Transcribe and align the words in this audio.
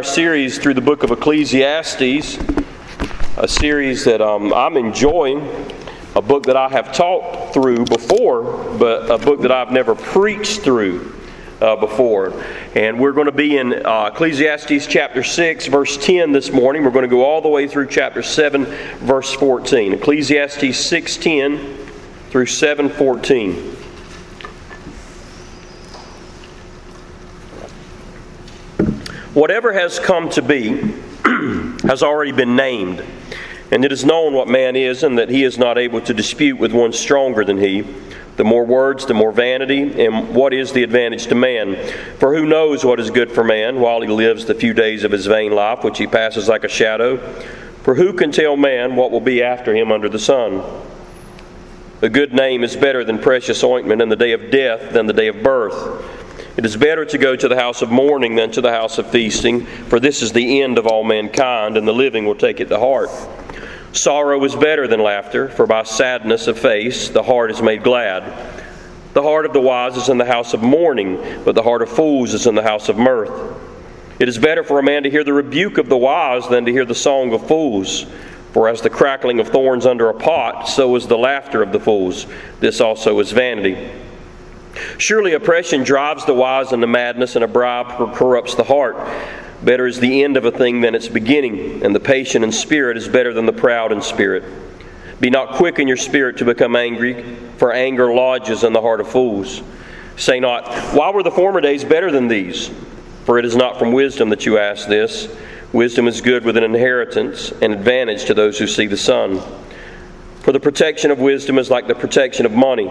our 0.00 0.04
series 0.04 0.56
through 0.56 0.72
the 0.72 0.80
book 0.80 1.02
of 1.02 1.10
Ecclesiastes, 1.10 2.38
a 3.36 3.46
series 3.46 4.02
that 4.06 4.22
um, 4.22 4.50
I'm 4.54 4.78
enjoying, 4.78 5.46
a 6.16 6.22
book 6.22 6.44
that 6.44 6.56
I 6.56 6.70
have 6.70 6.94
taught 6.94 7.52
through 7.52 7.84
before, 7.84 8.42
but 8.78 9.10
a 9.10 9.18
book 9.18 9.42
that 9.42 9.52
I've 9.52 9.72
never 9.72 9.94
preached 9.94 10.62
through 10.62 11.14
uh, 11.60 11.76
before. 11.76 12.32
And 12.74 12.98
we're 12.98 13.12
going 13.12 13.26
to 13.26 13.32
be 13.32 13.58
in 13.58 13.84
uh, 13.84 14.10
Ecclesiastes 14.14 14.86
chapter 14.86 15.22
6, 15.22 15.66
verse 15.66 15.98
10 15.98 16.32
this 16.32 16.50
morning. 16.50 16.82
We're 16.82 16.92
going 16.92 17.02
to 17.02 17.14
go 17.14 17.22
all 17.22 17.42
the 17.42 17.50
way 17.50 17.68
through 17.68 17.88
chapter 17.88 18.22
7, 18.22 18.64
verse 19.00 19.34
14. 19.34 19.92
Ecclesiastes 19.92 20.78
6 20.78 21.16
10 21.18 21.76
through 22.30 22.46
7 22.46 22.88
Whatever 29.34 29.72
has 29.72 30.00
come 30.00 30.28
to 30.30 30.42
be 30.42 30.70
has 31.84 32.02
already 32.02 32.32
been 32.32 32.56
named, 32.56 33.04
and 33.70 33.84
it 33.84 33.92
is 33.92 34.04
known 34.04 34.32
what 34.32 34.48
man 34.48 34.74
is, 34.74 35.04
and 35.04 35.18
that 35.18 35.28
he 35.28 35.44
is 35.44 35.56
not 35.56 35.78
able 35.78 36.00
to 36.00 36.12
dispute 36.12 36.58
with 36.58 36.72
one 36.72 36.92
stronger 36.92 37.44
than 37.44 37.56
he. 37.56 37.82
The 38.36 38.42
more 38.42 38.64
words, 38.64 39.06
the 39.06 39.14
more 39.14 39.30
vanity, 39.30 40.04
and 40.04 40.34
what 40.34 40.52
is 40.52 40.72
the 40.72 40.82
advantage 40.82 41.28
to 41.28 41.36
man? 41.36 41.76
For 42.18 42.34
who 42.34 42.44
knows 42.44 42.84
what 42.84 42.98
is 42.98 43.08
good 43.12 43.30
for 43.30 43.44
man 43.44 43.78
while 43.78 44.00
he 44.00 44.08
lives 44.08 44.46
the 44.46 44.54
few 44.54 44.74
days 44.74 45.04
of 45.04 45.12
his 45.12 45.26
vain 45.26 45.52
life, 45.52 45.84
which 45.84 45.98
he 45.98 46.08
passes 46.08 46.48
like 46.48 46.64
a 46.64 46.68
shadow? 46.68 47.18
For 47.84 47.94
who 47.94 48.12
can 48.12 48.32
tell 48.32 48.56
man 48.56 48.96
what 48.96 49.12
will 49.12 49.20
be 49.20 49.44
after 49.44 49.72
him 49.72 49.92
under 49.92 50.08
the 50.08 50.18
sun? 50.18 50.60
A 52.02 52.08
good 52.08 52.32
name 52.32 52.64
is 52.64 52.74
better 52.74 53.04
than 53.04 53.20
precious 53.20 53.62
ointment, 53.62 54.02
and 54.02 54.10
the 54.10 54.16
day 54.16 54.32
of 54.32 54.50
death 54.50 54.92
than 54.92 55.06
the 55.06 55.12
day 55.12 55.28
of 55.28 55.40
birth. 55.40 56.29
It 56.56 56.64
is 56.64 56.76
better 56.76 57.04
to 57.04 57.18
go 57.18 57.36
to 57.36 57.48
the 57.48 57.56
house 57.56 57.82
of 57.82 57.90
mourning 57.90 58.34
than 58.34 58.50
to 58.52 58.60
the 58.60 58.70
house 58.70 58.98
of 58.98 59.10
feasting, 59.10 59.64
for 59.64 60.00
this 60.00 60.22
is 60.22 60.32
the 60.32 60.62
end 60.62 60.78
of 60.78 60.86
all 60.86 61.04
mankind, 61.04 61.76
and 61.76 61.86
the 61.86 61.92
living 61.92 62.26
will 62.26 62.34
take 62.34 62.60
it 62.60 62.68
to 62.68 62.78
heart. 62.78 63.10
Sorrow 63.92 64.42
is 64.44 64.54
better 64.54 64.86
than 64.86 65.02
laughter, 65.02 65.48
for 65.48 65.66
by 65.66 65.82
sadness 65.82 66.46
of 66.46 66.58
face 66.58 67.08
the 67.08 67.22
heart 67.22 67.50
is 67.50 67.60
made 67.60 67.82
glad. 67.82 68.22
The 69.14 69.22
heart 69.22 69.46
of 69.46 69.52
the 69.52 69.60
wise 69.60 69.96
is 69.96 70.08
in 70.08 70.18
the 70.18 70.24
house 70.24 70.54
of 70.54 70.62
mourning, 70.62 71.42
but 71.44 71.56
the 71.56 71.62
heart 71.62 71.82
of 71.82 71.88
fools 71.88 72.32
is 72.32 72.46
in 72.46 72.54
the 72.54 72.62
house 72.62 72.88
of 72.88 72.96
mirth. 72.96 73.32
It 74.20 74.28
is 74.28 74.38
better 74.38 74.62
for 74.62 74.78
a 74.78 74.82
man 74.82 75.02
to 75.02 75.10
hear 75.10 75.24
the 75.24 75.32
rebuke 75.32 75.78
of 75.78 75.88
the 75.88 75.96
wise 75.96 76.46
than 76.46 76.66
to 76.66 76.72
hear 76.72 76.84
the 76.84 76.94
song 76.94 77.32
of 77.32 77.48
fools. 77.48 78.06
For 78.52 78.68
as 78.68 78.82
the 78.82 78.90
crackling 78.90 79.40
of 79.40 79.48
thorns 79.48 79.86
under 79.86 80.08
a 80.08 80.14
pot, 80.14 80.68
so 80.68 80.94
is 80.94 81.06
the 81.06 81.18
laughter 81.18 81.62
of 81.62 81.72
the 81.72 81.80
fools. 81.80 82.26
This 82.60 82.80
also 82.80 83.18
is 83.18 83.32
vanity. 83.32 83.90
Surely 84.98 85.32
oppression 85.32 85.82
drives 85.82 86.24
the 86.24 86.34
wise 86.34 86.72
into 86.72 86.86
madness, 86.86 87.34
and 87.34 87.44
a 87.44 87.48
bribe 87.48 88.14
corrupts 88.14 88.54
the 88.54 88.64
heart. 88.64 88.96
Better 89.62 89.86
is 89.86 90.00
the 90.00 90.22
end 90.22 90.36
of 90.36 90.44
a 90.44 90.50
thing 90.50 90.80
than 90.80 90.94
its 90.94 91.08
beginning, 91.08 91.84
and 91.84 91.94
the 91.94 92.00
patient 92.00 92.44
in 92.44 92.52
spirit 92.52 92.96
is 92.96 93.08
better 93.08 93.32
than 93.34 93.46
the 93.46 93.52
proud 93.52 93.92
in 93.92 94.00
spirit. 94.00 94.44
Be 95.20 95.28
not 95.28 95.56
quick 95.56 95.78
in 95.78 95.86
your 95.86 95.98
spirit 95.98 96.38
to 96.38 96.44
become 96.44 96.76
angry, 96.76 97.36
for 97.58 97.72
anger 97.72 98.12
lodges 98.12 98.64
in 98.64 98.72
the 98.72 98.80
heart 98.80 99.00
of 99.00 99.08
fools. 99.08 99.62
Say 100.16 100.40
not, 100.40 100.94
Why 100.94 101.10
were 101.10 101.22
the 101.22 101.30
former 101.30 101.60
days 101.60 101.84
better 101.84 102.10
than 102.10 102.28
these? 102.28 102.70
For 103.24 103.38
it 103.38 103.44
is 103.44 103.54
not 103.54 103.78
from 103.78 103.92
wisdom 103.92 104.30
that 104.30 104.46
you 104.46 104.58
ask 104.58 104.88
this. 104.88 105.34
Wisdom 105.72 106.08
is 106.08 106.20
good 106.20 106.44
with 106.44 106.56
an 106.56 106.64
inheritance 106.64 107.52
and 107.60 107.72
advantage 107.72 108.24
to 108.24 108.34
those 108.34 108.58
who 108.58 108.66
see 108.66 108.86
the 108.86 108.96
sun. 108.96 109.40
For 110.40 110.52
the 110.52 110.60
protection 110.60 111.10
of 111.10 111.18
wisdom 111.18 111.58
is 111.58 111.70
like 111.70 111.86
the 111.86 111.94
protection 111.94 112.46
of 112.46 112.52
money 112.52 112.90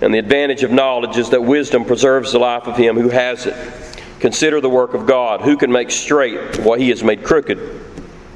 and 0.00 0.14
the 0.14 0.18
advantage 0.18 0.62
of 0.62 0.70
knowledge 0.70 1.16
is 1.18 1.30
that 1.30 1.42
wisdom 1.42 1.84
preserves 1.84 2.32
the 2.32 2.38
life 2.38 2.66
of 2.66 2.76
him 2.76 2.96
who 2.96 3.10
has 3.10 3.46
it. 3.46 3.54
Consider 4.20 4.60
the 4.60 4.70
work 4.70 4.94
of 4.94 5.06
God. 5.06 5.40
Who 5.40 5.56
can 5.56 5.72
make 5.72 5.90
straight 5.90 6.58
what 6.60 6.78
he 6.78 6.90
has 6.90 7.02
made 7.02 7.24
crooked? 7.24 7.58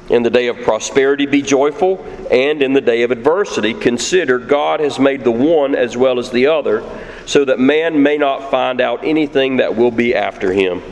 In 0.09 0.21
the 0.21 0.29
day 0.29 0.47
of 0.47 0.57
prosperity, 0.57 1.25
be 1.25 1.41
joyful, 1.41 2.03
and 2.29 2.61
in 2.61 2.73
the 2.73 2.81
day 2.81 3.01
of 3.01 3.09
adversity, 3.09 3.73
consider 3.73 4.37
God 4.37 4.79
has 4.79 4.99
made 4.99 5.23
the 5.23 5.31
one 5.31 5.73
as 5.73 5.97
well 5.97 6.19
as 6.19 6.29
the 6.29 6.45
other, 6.45 6.83
so 7.25 7.43
that 7.45 7.59
man 7.59 8.03
may 8.03 8.17
not 8.17 8.51
find 8.51 8.81
out 8.81 9.03
anything 9.03 9.57
that 9.57 9.75
will 9.75 9.89
be 9.89 10.13
after 10.13 10.53
him. 10.53 10.83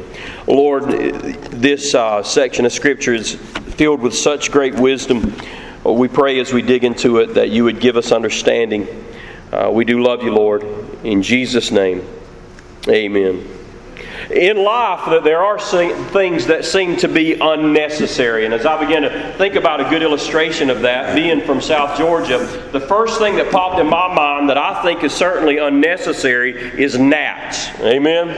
Lord, 0.48 0.86
this 0.86 1.94
uh, 1.94 2.24
section 2.24 2.66
of 2.66 2.74
Scripture 2.74 3.14
is 3.14 3.36
filled 3.36 4.02
with 4.02 4.16
such 4.16 4.52
great 4.52 4.74
wisdom. 4.74 5.36
We 5.84 6.08
pray 6.08 6.40
as 6.40 6.52
we 6.52 6.64
dig 6.64 6.84
into 6.84 7.18
it 7.18 7.36
that 7.36 7.50
you 7.50 7.64
would 7.66 7.80
give 7.80 7.98
us 7.98 8.12
understanding. 8.12 8.88
Uh, 9.54 9.70
we 9.70 9.86
do 9.86 10.02
love 10.02 10.24
you, 10.24 10.34
Lord. 10.34 10.64
In 11.04 11.22
Jesus' 11.22 11.70
name, 11.70 12.02
amen 12.88 13.63
in 14.30 14.58
life 14.58 15.06
that 15.10 15.24
there 15.24 15.44
are 15.44 15.60
things 15.60 16.48
that 16.48 16.66
seem 16.66 16.98
to 16.98 17.08
be 17.08 17.34
unnecessary. 17.34 18.46
And 18.46 18.54
as 18.54 18.66
I 18.66 18.80
began 18.80 19.04
to 19.04 19.34
think 19.38 19.56
about 19.56 19.82
a 19.82 19.90
good 19.90 20.02
illustration 20.02 20.70
of 20.70 20.82
that, 20.82 21.16
being 21.16 21.42
from 21.42 21.62
South 21.62 21.98
Georgia, 21.98 22.38
the 22.72 22.80
first 22.80 23.20
thing 23.20 23.36
that 23.38 23.52
popped 23.52 23.80
in 23.80 23.88
my 23.88 24.14
mind 24.14 24.50
that 24.50 24.58
I 24.58 24.82
think 24.84 25.04
is 25.04 25.14
certainly 25.14 25.58
unnecessary 25.58 26.54
is 26.80 26.98
gnats. 26.98 27.70
Amen. 27.80 28.30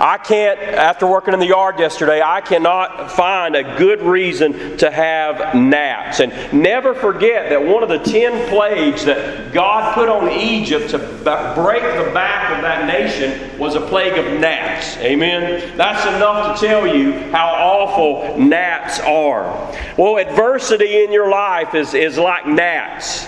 I 0.00 0.18
can't, 0.18 0.58
after 0.58 1.06
working 1.06 1.34
in 1.34 1.40
the 1.40 1.46
yard 1.46 1.78
yesterday, 1.78 2.20
I 2.20 2.40
cannot 2.40 3.12
find 3.12 3.54
a 3.54 3.76
good 3.76 4.02
reason 4.02 4.76
to 4.78 4.90
have 4.90 5.54
gnats. 5.54 6.20
And 6.20 6.52
never 6.52 6.94
forget 6.94 7.50
that 7.50 7.64
one 7.64 7.82
of 7.82 7.88
the 7.88 7.98
ten 7.98 8.48
plagues 8.48 9.04
that 9.04 9.52
God 9.52 9.94
put 9.94 10.08
on 10.08 10.30
Egypt 10.30 10.90
to 10.90 10.98
break 10.98 11.82
the 11.82 12.10
back 12.12 12.56
of 12.56 12.62
that 12.62 12.86
nation 12.86 13.58
was 13.58 13.74
a 13.74 13.80
plague 13.80 14.18
of 14.18 14.40
gnats. 14.40 14.96
Amen. 14.98 15.23
Amen. 15.24 15.76
That's 15.76 16.06
enough 16.06 16.60
to 16.60 16.66
tell 16.66 16.86
you 16.86 17.12
how 17.30 17.48
awful 17.48 18.38
gnats 18.38 19.00
are. 19.00 19.44
Well, 19.96 20.18
adversity 20.18 21.02
in 21.02 21.12
your 21.12 21.30
life 21.30 21.74
is, 21.74 21.94
is 21.94 22.18
like 22.18 22.46
gnats. 22.46 23.26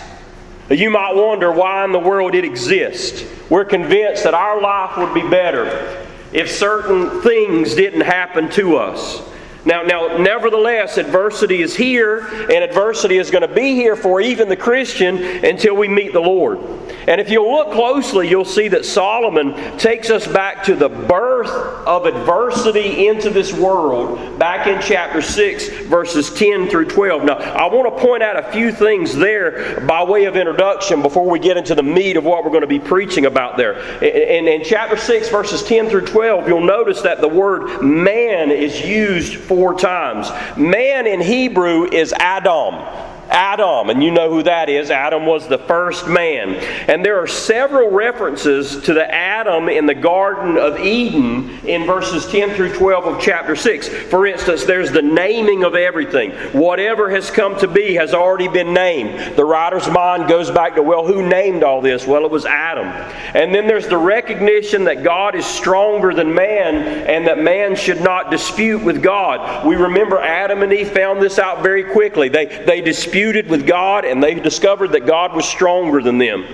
You 0.70 0.90
might 0.90 1.14
wonder 1.14 1.52
why 1.52 1.84
in 1.84 1.92
the 1.92 1.98
world 1.98 2.34
it 2.34 2.44
exists. 2.44 3.24
We're 3.48 3.64
convinced 3.64 4.24
that 4.24 4.34
our 4.34 4.60
life 4.60 4.96
would 4.96 5.14
be 5.14 5.28
better 5.28 6.06
if 6.32 6.50
certain 6.50 7.22
things 7.22 7.74
didn't 7.74 8.00
happen 8.02 8.50
to 8.50 8.76
us. 8.76 9.22
Now, 9.64 9.82
now, 9.82 10.18
nevertheless, 10.18 10.96
adversity 10.96 11.62
is 11.62 11.74
here, 11.74 12.20
and 12.20 12.62
adversity 12.64 13.18
is 13.18 13.30
going 13.30 13.42
to 13.42 13.52
be 13.52 13.74
here 13.74 13.96
for 13.96 14.20
even 14.20 14.48
the 14.48 14.56
Christian 14.56 15.16
until 15.44 15.74
we 15.74 15.88
meet 15.88 16.12
the 16.12 16.20
Lord. 16.20 16.58
And 17.06 17.20
if 17.20 17.30
you'll 17.30 17.52
look 17.52 17.72
closely, 17.72 18.28
you'll 18.28 18.44
see 18.44 18.68
that 18.68 18.84
Solomon 18.84 19.54
takes 19.78 20.10
us 20.10 20.26
back 20.26 20.64
to 20.64 20.74
the 20.74 20.88
birth 20.88 21.48
of 21.86 22.06
adversity 22.06 23.06
into 23.06 23.30
this 23.30 23.52
world 23.52 24.38
back 24.38 24.66
in 24.66 24.80
chapter 24.82 25.22
6, 25.22 25.68
verses 25.86 26.32
10 26.34 26.68
through 26.68 26.86
12. 26.86 27.24
Now, 27.24 27.36
I 27.36 27.72
want 27.72 27.96
to 27.96 28.02
point 28.02 28.22
out 28.22 28.36
a 28.36 28.50
few 28.50 28.72
things 28.72 29.14
there 29.14 29.80
by 29.82 30.02
way 30.02 30.24
of 30.24 30.36
introduction 30.36 31.00
before 31.00 31.28
we 31.30 31.38
get 31.38 31.56
into 31.56 31.76
the 31.76 31.82
meat 31.82 32.16
of 32.16 32.24
what 32.24 32.44
we're 32.44 32.50
going 32.50 32.62
to 32.62 32.66
be 32.66 32.80
preaching 32.80 33.26
about 33.26 33.56
there. 33.56 33.78
In, 34.02 34.48
in 34.48 34.64
chapter 34.64 34.96
6, 34.96 35.28
verses 35.28 35.62
10 35.62 35.88
through 35.88 36.06
12, 36.06 36.48
you'll 36.48 36.60
notice 36.60 37.02
that 37.02 37.20
the 37.20 37.28
word 37.28 37.82
man 37.82 38.50
is 38.50 38.80
used 38.80 39.36
four 39.36 39.78
times. 39.78 40.28
Man 40.56 41.06
in 41.06 41.20
Hebrew 41.20 41.84
is 41.84 42.12
Adam. 42.14 43.15
Adam, 43.36 43.90
and 43.90 44.02
you 44.02 44.10
know 44.10 44.30
who 44.30 44.42
that 44.42 44.70
is. 44.70 44.90
Adam 44.90 45.26
was 45.26 45.46
the 45.46 45.58
first 45.58 46.08
man. 46.08 46.54
And 46.88 47.04
there 47.04 47.20
are 47.20 47.26
several 47.26 47.90
references 47.90 48.80
to 48.84 48.94
the 48.94 49.14
Adam 49.14 49.68
in 49.68 49.84
the 49.84 49.94
Garden 49.94 50.56
of 50.56 50.80
Eden 50.80 51.50
in 51.66 51.84
verses 51.84 52.26
10 52.28 52.54
through 52.54 52.72
12 52.72 53.04
of 53.04 53.20
chapter 53.20 53.54
6. 53.54 53.88
For 53.88 54.26
instance, 54.26 54.64
there's 54.64 54.90
the 54.90 55.02
naming 55.02 55.64
of 55.64 55.74
everything. 55.74 56.30
Whatever 56.58 57.10
has 57.10 57.30
come 57.30 57.58
to 57.58 57.68
be 57.68 57.94
has 57.96 58.14
already 58.14 58.48
been 58.48 58.72
named. 58.72 59.36
The 59.36 59.44
writer's 59.44 59.88
mind 59.90 60.30
goes 60.30 60.50
back 60.50 60.74
to, 60.76 60.82
well, 60.82 61.06
who 61.06 61.28
named 61.28 61.62
all 61.62 61.82
this? 61.82 62.06
Well, 62.06 62.24
it 62.24 62.30
was 62.30 62.46
Adam. 62.46 62.86
And 63.34 63.54
then 63.54 63.66
there's 63.66 63.86
the 63.86 63.98
recognition 63.98 64.84
that 64.84 65.02
God 65.02 65.34
is 65.34 65.44
stronger 65.44 66.14
than 66.14 66.34
man 66.34 66.76
and 67.06 67.26
that 67.26 67.38
man 67.38 67.76
should 67.76 68.00
not 68.00 68.30
dispute 68.30 68.82
with 68.82 69.02
God. 69.02 69.66
We 69.66 69.76
remember 69.76 70.18
Adam 70.18 70.62
and 70.62 70.72
Eve 70.72 70.90
found 70.90 71.20
this 71.20 71.38
out 71.38 71.62
very 71.62 71.84
quickly. 71.84 72.30
They, 72.30 72.46
they 72.46 72.80
disputed 72.80 73.25
disputed 73.26 73.50
with 73.50 73.66
God 73.66 74.04
and 74.04 74.22
they 74.22 74.34
discovered 74.34 74.92
that 74.92 75.04
God 75.04 75.34
was 75.34 75.48
stronger 75.48 76.00
than 76.00 76.16
them. 76.16 76.44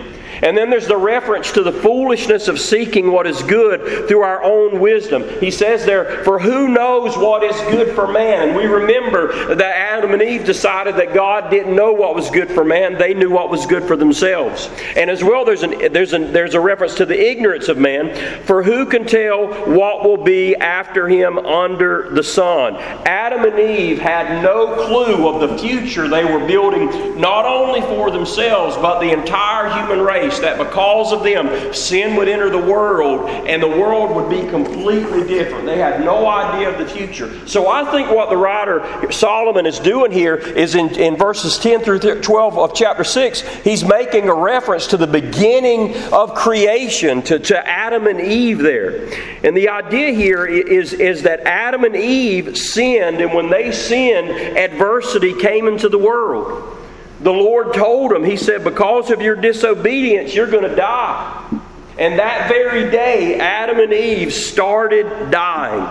And 0.42 0.58
then 0.58 0.70
there's 0.70 0.88
the 0.88 0.96
reference 0.96 1.52
to 1.52 1.62
the 1.62 1.72
foolishness 1.72 2.48
of 2.48 2.58
seeking 2.58 3.12
what 3.12 3.28
is 3.28 3.42
good 3.44 4.08
through 4.08 4.22
our 4.22 4.42
own 4.42 4.80
wisdom. 4.80 5.28
He 5.38 5.52
says 5.52 5.86
there, 5.86 6.24
For 6.24 6.40
who 6.40 6.68
knows 6.68 7.16
what 7.16 7.44
is 7.44 7.56
good 7.72 7.94
for 7.94 8.10
man? 8.10 8.56
We 8.56 8.64
remember 8.64 9.54
that 9.54 9.76
Adam 9.76 10.12
and 10.12 10.20
Eve 10.20 10.44
decided 10.44 10.96
that 10.96 11.14
God 11.14 11.48
didn't 11.48 11.76
know 11.76 11.92
what 11.92 12.16
was 12.16 12.28
good 12.30 12.50
for 12.50 12.64
man, 12.64 12.98
they 12.98 13.14
knew 13.14 13.30
what 13.30 13.50
was 13.50 13.66
good 13.66 13.84
for 13.84 13.96
themselves. 13.96 14.68
And 14.96 15.08
as 15.08 15.22
well, 15.22 15.44
there's, 15.44 15.62
an, 15.62 15.92
there's, 15.92 16.12
an, 16.12 16.32
there's 16.32 16.54
a 16.54 16.60
reference 16.60 16.96
to 16.96 17.06
the 17.06 17.20
ignorance 17.20 17.68
of 17.68 17.78
man. 17.78 18.42
For 18.44 18.64
who 18.64 18.86
can 18.86 19.06
tell 19.06 19.46
what 19.46 20.04
will 20.04 20.24
be 20.24 20.56
after 20.56 21.08
him 21.08 21.38
under 21.38 22.10
the 22.10 22.22
sun? 22.22 22.76
Adam 23.06 23.44
and 23.44 23.58
Eve 23.60 24.00
had 24.00 24.42
no 24.42 24.86
clue 24.86 25.28
of 25.28 25.48
the 25.48 25.58
future 25.58 26.08
they 26.08 26.24
were 26.24 26.44
building, 26.44 27.20
not 27.20 27.44
only 27.44 27.80
for 27.82 28.10
themselves, 28.10 28.74
but 28.76 28.98
the 28.98 29.12
entire 29.12 29.68
human 29.70 30.04
race 30.04 30.31
grace 30.32 30.42
that 30.42 30.58
because 30.58 31.12
of 31.12 31.22
them, 31.22 31.72
sin 31.74 32.16
would 32.16 32.28
enter 32.28 32.50
the 32.50 32.58
world 32.58 33.28
and 33.28 33.62
the 33.62 33.68
world 33.68 34.14
would 34.14 34.28
be 34.28 34.48
completely 34.48 35.26
different. 35.26 35.66
They 35.66 35.78
had 35.78 36.04
no 36.04 36.26
idea 36.26 36.70
of 36.70 36.78
the 36.78 36.86
future. 36.86 37.46
So 37.46 37.68
I 37.68 37.90
think 37.90 38.10
what 38.10 38.30
the 38.30 38.36
writer 38.36 39.10
Solomon 39.10 39.66
is 39.66 39.78
doing 39.78 40.12
here 40.12 40.36
is 40.36 40.74
in, 40.74 40.90
in 40.96 41.16
verses 41.16 41.58
10 41.58 41.80
through 41.80 42.20
12 42.20 42.58
of 42.58 42.74
chapter 42.74 43.04
6, 43.04 43.40
he's 43.64 43.84
making 43.84 44.28
a 44.28 44.34
reference 44.34 44.86
to 44.88 44.96
the 44.96 45.06
beginning 45.06 45.96
of 46.12 46.34
creation, 46.34 47.22
to, 47.22 47.38
to 47.38 47.68
Adam 47.68 48.06
and 48.06 48.20
Eve 48.20 48.58
there. 48.58 49.08
And 49.44 49.56
the 49.56 49.68
idea 49.68 50.12
here 50.12 50.46
is, 50.46 50.92
is 50.92 51.22
that 51.22 51.40
Adam 51.40 51.84
and 51.84 51.96
Eve 51.96 52.56
sinned, 52.56 53.20
and 53.20 53.34
when 53.34 53.50
they 53.50 53.72
sinned, 53.72 54.30
adversity 54.30 55.38
came 55.38 55.68
into 55.68 55.88
the 55.88 55.98
world. 55.98 56.81
The 57.22 57.32
Lord 57.32 57.72
told 57.72 58.12
him, 58.12 58.24
He 58.24 58.36
said, 58.36 58.64
Because 58.64 59.10
of 59.10 59.22
your 59.22 59.36
disobedience, 59.36 60.34
you're 60.34 60.50
going 60.50 60.68
to 60.68 60.74
die. 60.74 61.60
And 61.98 62.18
that 62.18 62.48
very 62.48 62.90
day, 62.90 63.38
Adam 63.38 63.78
and 63.78 63.92
Eve 63.92 64.32
started 64.32 65.30
dying, 65.30 65.86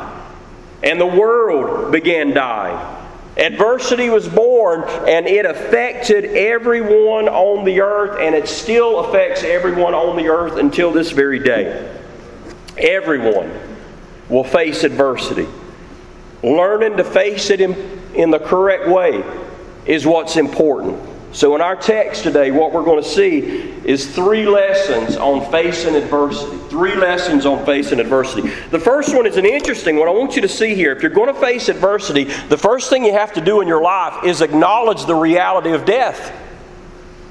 and 0.84 1.00
the 1.00 1.06
world 1.06 1.92
began 1.92 2.32
dying. 2.32 2.98
Adversity 3.38 4.10
was 4.10 4.28
born, 4.28 4.84
and 5.08 5.26
it 5.26 5.46
affected 5.46 6.26
everyone 6.26 7.30
on 7.30 7.64
the 7.64 7.80
earth, 7.80 8.20
and 8.20 8.36
it 8.36 8.50
still 8.50 9.00
affects 9.00 9.44
everyone 9.44 9.94
on 9.94 10.18
the 10.18 10.28
earth 10.28 10.58
until 10.58 10.92
this 10.92 11.12
very 11.12 11.40
day. 11.40 11.98
Everyone 12.78 13.50
will 14.28 14.44
face 14.44 14.84
adversity. 14.84 15.48
Learning 16.44 16.98
to 16.98 17.04
face 17.06 17.52
it 17.52 17.62
in, 17.62 17.74
in 18.16 18.32
the 18.32 18.40
correct 18.40 18.88
way 18.88 19.24
is 19.86 20.06
what's 20.06 20.36
important. 20.36 21.11
So, 21.34 21.56
in 21.56 21.62
our 21.62 21.78
text 21.78 22.24
today, 22.24 22.52
what 22.52 22.74
we're 22.74 22.84
going 22.84 23.02
to 23.02 23.08
see 23.08 23.40
is 23.86 24.14
three 24.14 24.46
lessons 24.46 25.16
on 25.16 25.50
facing 25.50 25.96
adversity. 25.96 26.58
Three 26.68 26.96
lessons 26.96 27.46
on 27.46 27.66
facing 27.66 28.02
adversity. 28.02 28.50
The 28.70 28.80
first 28.80 29.16
one 29.16 29.26
is 29.26 29.38
an 29.38 29.46
interesting 29.46 29.96
one. 29.96 30.10
I 30.10 30.12
want 30.12 30.36
you 30.36 30.42
to 30.42 30.50
see 30.50 30.76
here. 30.76 30.92
If 30.92 31.02
you're 31.02 31.10
going 31.10 31.34
to 31.34 31.40
face 31.40 31.70
adversity, 31.70 32.26
the 32.26 32.58
first 32.58 32.90
thing 32.90 33.06
you 33.06 33.14
have 33.14 33.32
to 33.34 33.42
do 33.42 33.62
in 33.62 33.68
your 33.68 33.82
life 33.82 34.26
is 34.26 34.42
acknowledge 34.42 35.06
the 35.06 35.16
reality 35.16 35.72
of 35.72 35.86
death. 35.86 36.38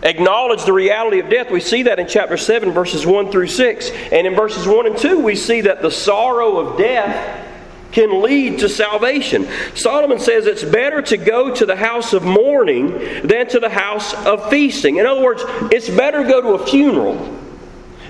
Acknowledge 0.02 0.64
the 0.64 0.72
reality 0.72 1.18
of 1.18 1.28
death. 1.28 1.50
We 1.50 1.60
see 1.60 1.82
that 1.82 1.98
in 1.98 2.08
chapter 2.08 2.38
7, 2.38 2.70
verses 2.70 3.04
1 3.04 3.30
through 3.30 3.48
6. 3.48 3.90
And 4.12 4.26
in 4.26 4.34
verses 4.34 4.66
1 4.66 4.86
and 4.86 4.96
2, 4.96 5.20
we 5.20 5.36
see 5.36 5.60
that 5.60 5.82
the 5.82 5.90
sorrow 5.90 6.56
of 6.56 6.78
death 6.78 7.49
can 7.92 8.22
lead 8.22 8.60
to 8.60 8.68
salvation. 8.68 9.48
Solomon 9.74 10.18
says 10.18 10.46
it's 10.46 10.64
better 10.64 11.02
to 11.02 11.16
go 11.16 11.54
to 11.54 11.66
the 11.66 11.76
house 11.76 12.12
of 12.12 12.22
mourning 12.22 12.90
than 13.26 13.48
to 13.48 13.60
the 13.60 13.68
house 13.68 14.14
of 14.26 14.48
feasting. 14.50 14.96
In 14.96 15.06
other 15.06 15.22
words, 15.22 15.42
it's 15.72 15.88
better 15.88 16.22
to 16.22 16.28
go 16.28 16.40
to 16.40 16.62
a 16.62 16.66
funeral 16.66 17.36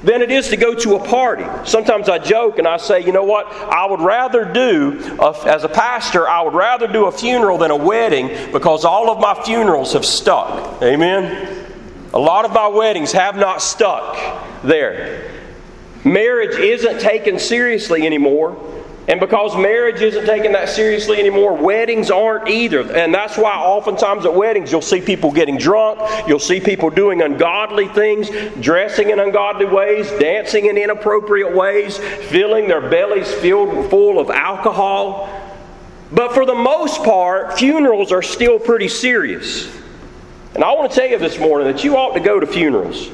than 0.03 0.23
it 0.23 0.31
is 0.31 0.49
to 0.49 0.56
go 0.56 0.75
to 0.75 0.97
a 0.97 1.05
party. 1.05 1.44
Sometimes 1.69 2.09
I 2.09 2.19
joke 2.19 2.59
and 2.59 2.67
I 2.67 2.79
say, 2.79 3.05
you 3.05 3.12
know 3.12 3.25
what? 3.25 3.47
I 3.47 3.87
would 3.87 4.00
rather 4.00 4.50
do, 4.50 4.99
a, 5.21 5.37
as 5.47 5.65
a 5.65 5.69
pastor, 5.69 6.29
I 6.29 6.43
would 6.43 6.55
rather 6.55 6.87
do 6.87 7.06
a 7.06 7.12
funeral 7.12 7.59
than 7.59 7.71
a 7.71 7.76
wedding 7.76 8.50
because 8.50 8.85
all 8.85 9.11
of 9.11 9.21
my 9.21 9.43
funerals 9.44 9.93
have 9.93 10.06
stuck. 10.06 10.83
Amen? 10.83 11.67
A 12.15 12.19
lot 12.19 12.44
of 12.44 12.53
my 12.53 12.69
weddings 12.69 13.12
have 13.12 13.37
not 13.37 13.61
stuck 13.61 14.62
there. 14.62 15.31
Marriage 16.03 16.59
isn't 16.59 17.00
taken 17.00 17.38
seriously 17.38 18.06
anymore 18.06 18.56
and 19.11 19.19
because 19.19 19.57
marriage 19.57 20.01
isn't 20.03 20.25
taken 20.25 20.53
that 20.53 20.69
seriously 20.69 21.19
anymore, 21.19 21.53
weddings 21.53 22.12
aren't 22.12 22.49
either. 22.49 22.83
And 22.93 23.12
that's 23.12 23.37
why 23.37 23.57
oftentimes 23.57 24.25
at 24.25 24.33
weddings 24.33 24.71
you'll 24.71 24.83
see 24.83 25.01
people 25.01 25.33
getting 25.33 25.59
drunk, 25.59 25.99
you'll 26.29 26.39
see 26.39 26.61
people 26.61 26.91
doing 26.91 27.21
ungodly 27.21 27.89
things, 27.89 28.31
dressing 28.61 29.11
in 29.11 29.19
ungodly 29.19 29.67
ways, 29.67 30.09
dancing 30.21 30.67
in 30.67 30.79
inappropriate 30.79 31.53
ways, 31.53 31.99
filling 31.99 32.69
their 32.69 32.89
bellies 32.89 33.33
filled 33.35 33.91
full 33.91 34.21
of 34.21 34.31
alcohol. 34.31 35.29
But 36.12 36.33
for 36.33 36.47
the 36.47 36.55
most 36.55 37.03
part, 37.03 37.59
funerals 37.59 38.12
are 38.12 38.23
still 38.23 38.61
pretty 38.61 38.87
serious. 38.87 39.77
And 40.55 40.62
I 40.62 40.73
want 40.75 40.89
to 40.89 40.97
tell 40.97 41.09
you 41.09 41.19
this 41.19 41.37
morning 41.37 41.67
that 41.67 41.83
you 41.83 41.97
ought 41.97 42.15
to 42.15 42.21
go 42.21 42.39
to 42.39 42.47
funerals 42.47 43.11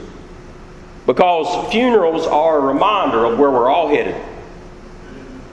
because 1.06 1.72
funerals 1.72 2.26
are 2.26 2.58
a 2.58 2.60
reminder 2.60 3.24
of 3.24 3.38
where 3.38 3.50
we're 3.50 3.70
all 3.70 3.88
headed. 3.88 4.35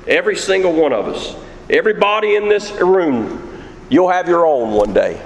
Every 0.07 0.35
single 0.35 0.73
one 0.73 0.93
of 0.93 1.07
us. 1.07 1.35
Everybody 1.69 2.35
in 2.35 2.49
this 2.49 2.71
room, 2.71 3.63
you'll 3.89 4.09
have 4.09 4.27
your 4.27 4.45
own 4.45 4.73
one 4.73 4.93
day. 4.93 5.21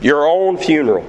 Your 0.00 0.26
own 0.26 0.56
funeral. 0.56 1.04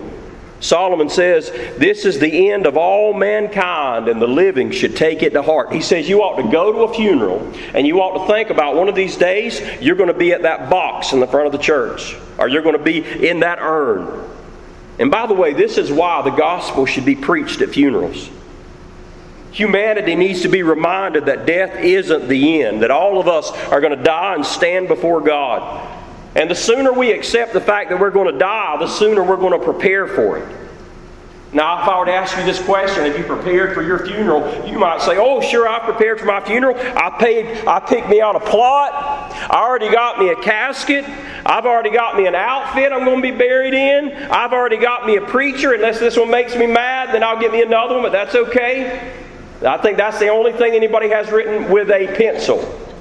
Solomon 0.59 1.09
says, 1.09 1.51
This 1.77 2.03
is 2.05 2.19
the 2.19 2.49
end 2.49 2.65
of 2.65 2.77
all 2.77 3.13
mankind, 3.13 4.07
and 4.07 4.21
the 4.21 4.27
living 4.27 4.71
should 4.71 4.95
take 4.95 5.21
it 5.21 5.31
to 5.31 5.41
heart. 5.41 5.71
He 5.71 5.81
says, 5.81 6.09
You 6.09 6.21
ought 6.23 6.41
to 6.41 6.51
go 6.51 6.73
to 6.73 6.79
a 6.79 6.93
funeral, 6.93 7.53
and 7.73 7.85
you 7.85 8.01
ought 8.01 8.25
to 8.25 8.33
think 8.33 8.49
about 8.49 8.75
one 8.75 8.89
of 8.89 8.95
these 8.95 9.15
days, 9.15 9.61
you're 9.79 9.95
going 9.95 10.11
to 10.11 10.17
be 10.17 10.33
at 10.33 10.41
that 10.41 10.69
box 10.69 11.13
in 11.13 11.19
the 11.19 11.27
front 11.27 11.45
of 11.45 11.51
the 11.51 11.59
church, 11.59 12.15
or 12.37 12.47
you're 12.47 12.63
going 12.63 12.77
to 12.77 12.83
be 12.83 13.27
in 13.27 13.41
that 13.41 13.59
urn. 13.61 14.27
And 14.99 15.11
by 15.11 15.27
the 15.27 15.35
way, 15.35 15.53
this 15.53 15.77
is 15.77 15.91
why 15.91 16.23
the 16.23 16.31
gospel 16.31 16.87
should 16.87 17.05
be 17.05 17.15
preached 17.15 17.61
at 17.61 17.69
funerals. 17.69 18.29
Humanity 19.57 20.13
needs 20.13 20.43
to 20.43 20.49
be 20.49 20.61
reminded 20.61 21.25
that 21.25 21.47
death 21.47 21.79
isn't 21.79 22.27
the 22.27 22.61
end, 22.61 22.83
that 22.83 22.91
all 22.91 23.19
of 23.19 23.27
us 23.27 23.49
are 23.71 23.81
going 23.81 23.97
to 23.97 24.03
die 24.03 24.35
and 24.35 24.45
stand 24.45 24.87
before 24.87 25.19
God. 25.19 26.05
And 26.35 26.47
the 26.47 26.53
sooner 26.53 26.93
we 26.93 27.11
accept 27.11 27.53
the 27.53 27.59
fact 27.59 27.89
that 27.89 27.99
we're 27.99 28.11
going 28.11 28.31
to 28.31 28.37
die, 28.37 28.77
the 28.77 28.87
sooner 28.87 29.23
we're 29.23 29.37
going 29.37 29.59
to 29.59 29.65
prepare 29.65 30.05
for 30.05 30.37
it. 30.37 30.47
Now, 31.53 31.81
if 31.81 31.89
I 31.89 31.97
were 31.97 32.05
to 32.05 32.13
ask 32.13 32.37
you 32.37 32.45
this 32.45 32.61
question, 32.63 33.05
have 33.05 33.17
you 33.17 33.23
prepared 33.23 33.73
for 33.73 33.81
your 33.81 34.05
funeral? 34.05 34.67
You 34.67 34.77
might 34.77 35.01
say, 35.01 35.17
"Oh, 35.17 35.41
sure, 35.41 35.67
I've 35.67 35.81
prepared 35.81 36.19
for 36.19 36.27
my 36.27 36.39
funeral. 36.41 36.75
I 36.77 37.17
paid. 37.17 37.65
I 37.65 37.79
picked 37.79 38.09
me 38.09 38.21
out 38.21 38.35
a 38.35 38.39
plot. 38.39 38.93
I 38.93 39.63
already 39.63 39.89
got 39.89 40.19
me 40.19 40.29
a 40.29 40.35
casket. 40.35 41.03
I've 41.47 41.65
already 41.65 41.89
got 41.89 42.15
me 42.15 42.27
an 42.27 42.35
outfit 42.35 42.91
I'm 42.91 43.05
going 43.05 43.23
to 43.23 43.31
be 43.31 43.35
buried 43.35 43.73
in. 43.73 44.11
I've 44.29 44.53
already 44.53 44.77
got 44.77 45.07
me 45.07 45.15
a 45.15 45.21
preacher. 45.21 45.73
Unless 45.73 45.99
this 45.99 46.15
one 46.15 46.29
makes 46.29 46.55
me 46.55 46.67
mad, 46.67 47.11
then 47.11 47.23
I'll 47.23 47.39
get 47.39 47.51
me 47.51 47.63
another 47.63 47.95
one. 47.95 48.03
But 48.03 48.11
that's 48.11 48.35
okay. 48.35 49.25
I 49.65 49.77
think 49.77 49.97
that's 49.97 50.19
the 50.19 50.27
only 50.27 50.53
thing 50.53 50.73
anybody 50.73 51.09
has 51.09 51.31
written 51.31 51.71
with 51.71 51.89
a 51.89 52.07
pencil. 52.15 52.59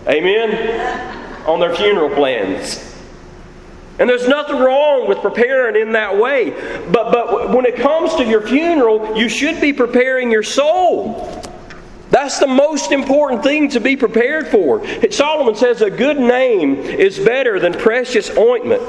Amen? 0.08 1.46
On 1.46 1.60
their 1.60 1.74
funeral 1.74 2.10
plans. 2.10 2.94
And 3.98 4.08
there's 4.08 4.28
nothing 4.28 4.58
wrong 4.58 5.08
with 5.08 5.18
preparing 5.18 5.80
in 5.80 5.92
that 5.92 6.16
way. 6.16 6.50
But, 6.90 7.12
but 7.12 7.50
when 7.50 7.64
it 7.64 7.76
comes 7.76 8.14
to 8.16 8.24
your 8.24 8.46
funeral, 8.46 9.16
you 9.16 9.28
should 9.28 9.60
be 9.60 9.72
preparing 9.72 10.30
your 10.30 10.42
soul. 10.42 11.42
That's 12.10 12.38
the 12.38 12.46
most 12.46 12.92
important 12.92 13.42
thing 13.42 13.68
to 13.70 13.80
be 13.80 13.96
prepared 13.96 14.48
for. 14.48 14.86
Solomon 15.10 15.54
says 15.54 15.82
a 15.82 15.90
good 15.90 16.18
name 16.18 16.76
is 16.76 17.18
better 17.18 17.58
than 17.58 17.72
precious 17.72 18.30
ointment. 18.36 18.82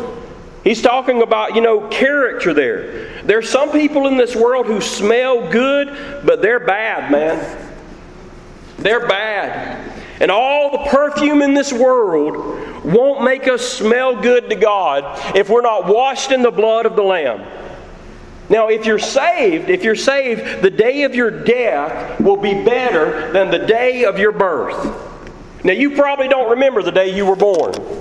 He's 0.67 0.81
talking 0.81 1.21
about, 1.21 1.55
you 1.55 1.61
know, 1.61 1.87
character 1.87 2.53
there. 2.53 3.23
There's 3.23 3.49
some 3.49 3.71
people 3.71 4.07
in 4.07 4.17
this 4.17 4.35
world 4.35 4.65
who 4.65 4.81
smell 4.81 5.49
good, 5.49 5.87
but 6.25 6.41
they're 6.41 6.59
bad, 6.59 7.09
man. 7.09 7.71
They're 8.77 9.07
bad. 9.07 9.93
And 10.19 10.29
all 10.29 10.71
the 10.71 10.89
perfume 10.89 11.41
in 11.41 11.53
this 11.53 11.71
world 11.71 12.83
won't 12.83 13.23
make 13.23 13.47
us 13.47 13.65
smell 13.65 14.21
good 14.21 14.49
to 14.49 14.57
God 14.57 15.37
if 15.37 15.47
we're 15.47 15.61
not 15.61 15.87
washed 15.87 16.33
in 16.33 16.41
the 16.41 16.51
blood 16.51 16.85
of 16.85 16.97
the 16.97 17.03
Lamb. 17.03 17.47
Now, 18.49 18.67
if 18.67 18.85
you're 18.85 18.99
saved, 18.99 19.69
if 19.69 19.85
you're 19.85 19.95
saved, 19.95 20.61
the 20.61 20.69
day 20.69 21.03
of 21.03 21.15
your 21.15 21.31
death 21.31 22.19
will 22.19 22.35
be 22.35 22.65
better 22.65 23.31
than 23.31 23.51
the 23.51 23.65
day 23.65 24.03
of 24.03 24.19
your 24.19 24.33
birth. 24.33 25.63
Now, 25.63 25.71
you 25.71 25.95
probably 25.95 26.27
don't 26.27 26.49
remember 26.49 26.81
the 26.81 26.91
day 26.91 27.15
you 27.15 27.25
were 27.25 27.37
born. 27.37 27.96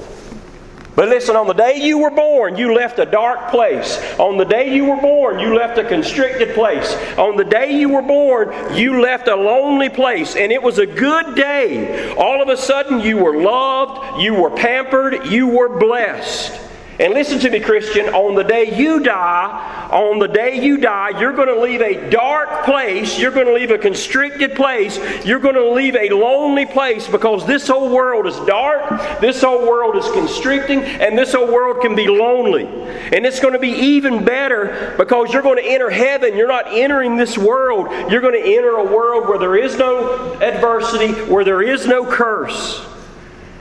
But 0.96 1.10
listen, 1.10 1.36
on 1.36 1.46
the 1.46 1.52
day 1.52 1.76
you 1.76 1.98
were 1.98 2.10
born, 2.10 2.56
you 2.56 2.74
left 2.74 2.98
a 2.98 3.04
dark 3.04 3.50
place. 3.50 4.00
On 4.18 4.38
the 4.38 4.46
day 4.46 4.74
you 4.74 4.86
were 4.86 5.00
born, 5.00 5.38
you 5.38 5.54
left 5.54 5.78
a 5.78 5.84
constricted 5.84 6.54
place. 6.54 6.90
On 7.18 7.36
the 7.36 7.44
day 7.44 7.78
you 7.78 7.90
were 7.90 8.00
born, 8.00 8.74
you 8.74 9.02
left 9.02 9.28
a 9.28 9.36
lonely 9.36 9.90
place. 9.90 10.36
And 10.36 10.50
it 10.50 10.62
was 10.62 10.78
a 10.78 10.86
good 10.86 11.34
day. 11.34 12.14
All 12.14 12.42
of 12.42 12.48
a 12.48 12.56
sudden, 12.56 13.00
you 13.00 13.18
were 13.18 13.42
loved, 13.42 14.22
you 14.22 14.34
were 14.34 14.50
pampered, 14.50 15.26
you 15.26 15.48
were 15.48 15.78
blessed. 15.78 16.65
And 16.98 17.12
listen 17.12 17.38
to 17.40 17.50
me, 17.50 17.60
Christian, 17.60 18.06
on 18.14 18.34
the 18.34 18.42
day 18.42 18.74
you 18.74 19.00
die, 19.00 19.88
on 19.92 20.18
the 20.18 20.28
day 20.28 20.64
you 20.64 20.78
die, 20.78 21.20
you're 21.20 21.34
going 21.34 21.48
to 21.48 21.60
leave 21.60 21.82
a 21.82 22.08
dark 22.08 22.64
place, 22.64 23.18
you're 23.18 23.30
going 23.30 23.46
to 23.46 23.52
leave 23.52 23.70
a 23.70 23.76
constricted 23.76 24.54
place, 24.54 24.98
you're 25.24 25.38
going 25.38 25.56
to 25.56 25.70
leave 25.70 25.94
a 25.94 26.08
lonely 26.08 26.64
place 26.64 27.06
because 27.06 27.46
this 27.46 27.68
whole 27.68 27.94
world 27.94 28.26
is 28.26 28.36
dark, 28.46 29.20
this 29.20 29.42
whole 29.42 29.68
world 29.68 29.96
is 29.96 30.10
constricting, 30.12 30.80
and 30.84 31.18
this 31.18 31.34
whole 31.34 31.52
world 31.52 31.82
can 31.82 31.94
be 31.94 32.08
lonely. 32.08 32.64
And 32.64 33.26
it's 33.26 33.40
going 33.40 33.52
to 33.52 33.60
be 33.60 33.72
even 33.72 34.24
better 34.24 34.94
because 34.96 35.34
you're 35.34 35.42
going 35.42 35.62
to 35.62 35.70
enter 35.70 35.90
heaven. 35.90 36.34
You're 36.34 36.48
not 36.48 36.72
entering 36.72 37.16
this 37.16 37.36
world, 37.36 37.88
you're 38.10 38.22
going 38.22 38.42
to 38.42 38.56
enter 38.56 38.76
a 38.76 38.84
world 38.84 39.28
where 39.28 39.38
there 39.38 39.56
is 39.56 39.76
no 39.76 40.32
adversity, 40.40 41.12
where 41.30 41.44
there 41.44 41.60
is 41.60 41.86
no 41.86 42.10
curse. 42.10 42.95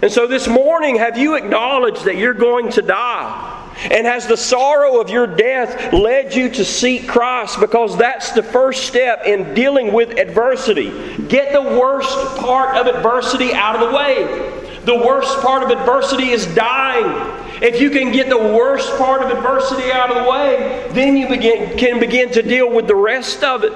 And 0.02 0.12
so 0.12 0.28
this 0.28 0.48
morning, 0.48 0.98
have 0.98 1.18
you 1.18 1.36
acknowledged 1.36 2.06
that 2.06 2.18
you're 2.18 2.34
going 2.34 2.72
to 2.72 2.82
die? 2.82 3.52
And 3.92 4.06
has 4.06 4.28
the 4.28 4.38
sorrow 4.38 5.02
of 5.02 5.10
your 5.10 5.28
death 5.28 5.94
led 5.94 6.34
you 6.34 6.50
to 6.50 6.66
seek 6.66 7.08
Christ? 7.08 7.60
Because 7.60 7.98
that's 7.98 8.32
the 8.32 8.44
first 8.44 8.86
step 8.86 9.25
in 9.25 9.54
dealing 9.54 9.94
with 9.94 10.18
adversity. 10.18 10.92
Get 11.28 11.54
the 11.54 11.62
worst 11.62 12.10
part 12.38 12.78
of 12.78 12.94
adversity 12.94 13.54
out 13.54 13.75
of 13.75 13.90
the 13.90 13.96
way. 13.96 14.82
The 14.86 14.96
worst 14.96 15.40
part 15.42 15.64
of 15.64 15.78
adversity 15.78 16.30
is 16.30 16.46
dying. 16.56 17.42
If 17.62 17.82
you 17.82 17.90
can 17.90 18.12
get 18.12 18.30
the 18.30 18.38
worst 18.38 18.98
part 18.98 19.22
of 19.24 19.36
adversity 19.36 19.92
out 19.92 20.12
of 20.12 20.24
the 20.24 20.30
way, 20.30 20.88
then 20.92 21.18
you 21.18 21.28
begin, 21.28 21.78
can 21.78 22.00
begin 22.00 22.32
to 22.32 22.42
deal 22.42 22.70
with 22.70 22.88
the 22.88 22.96
rest 22.96 23.44
of 23.44 23.64
it. 23.64 23.74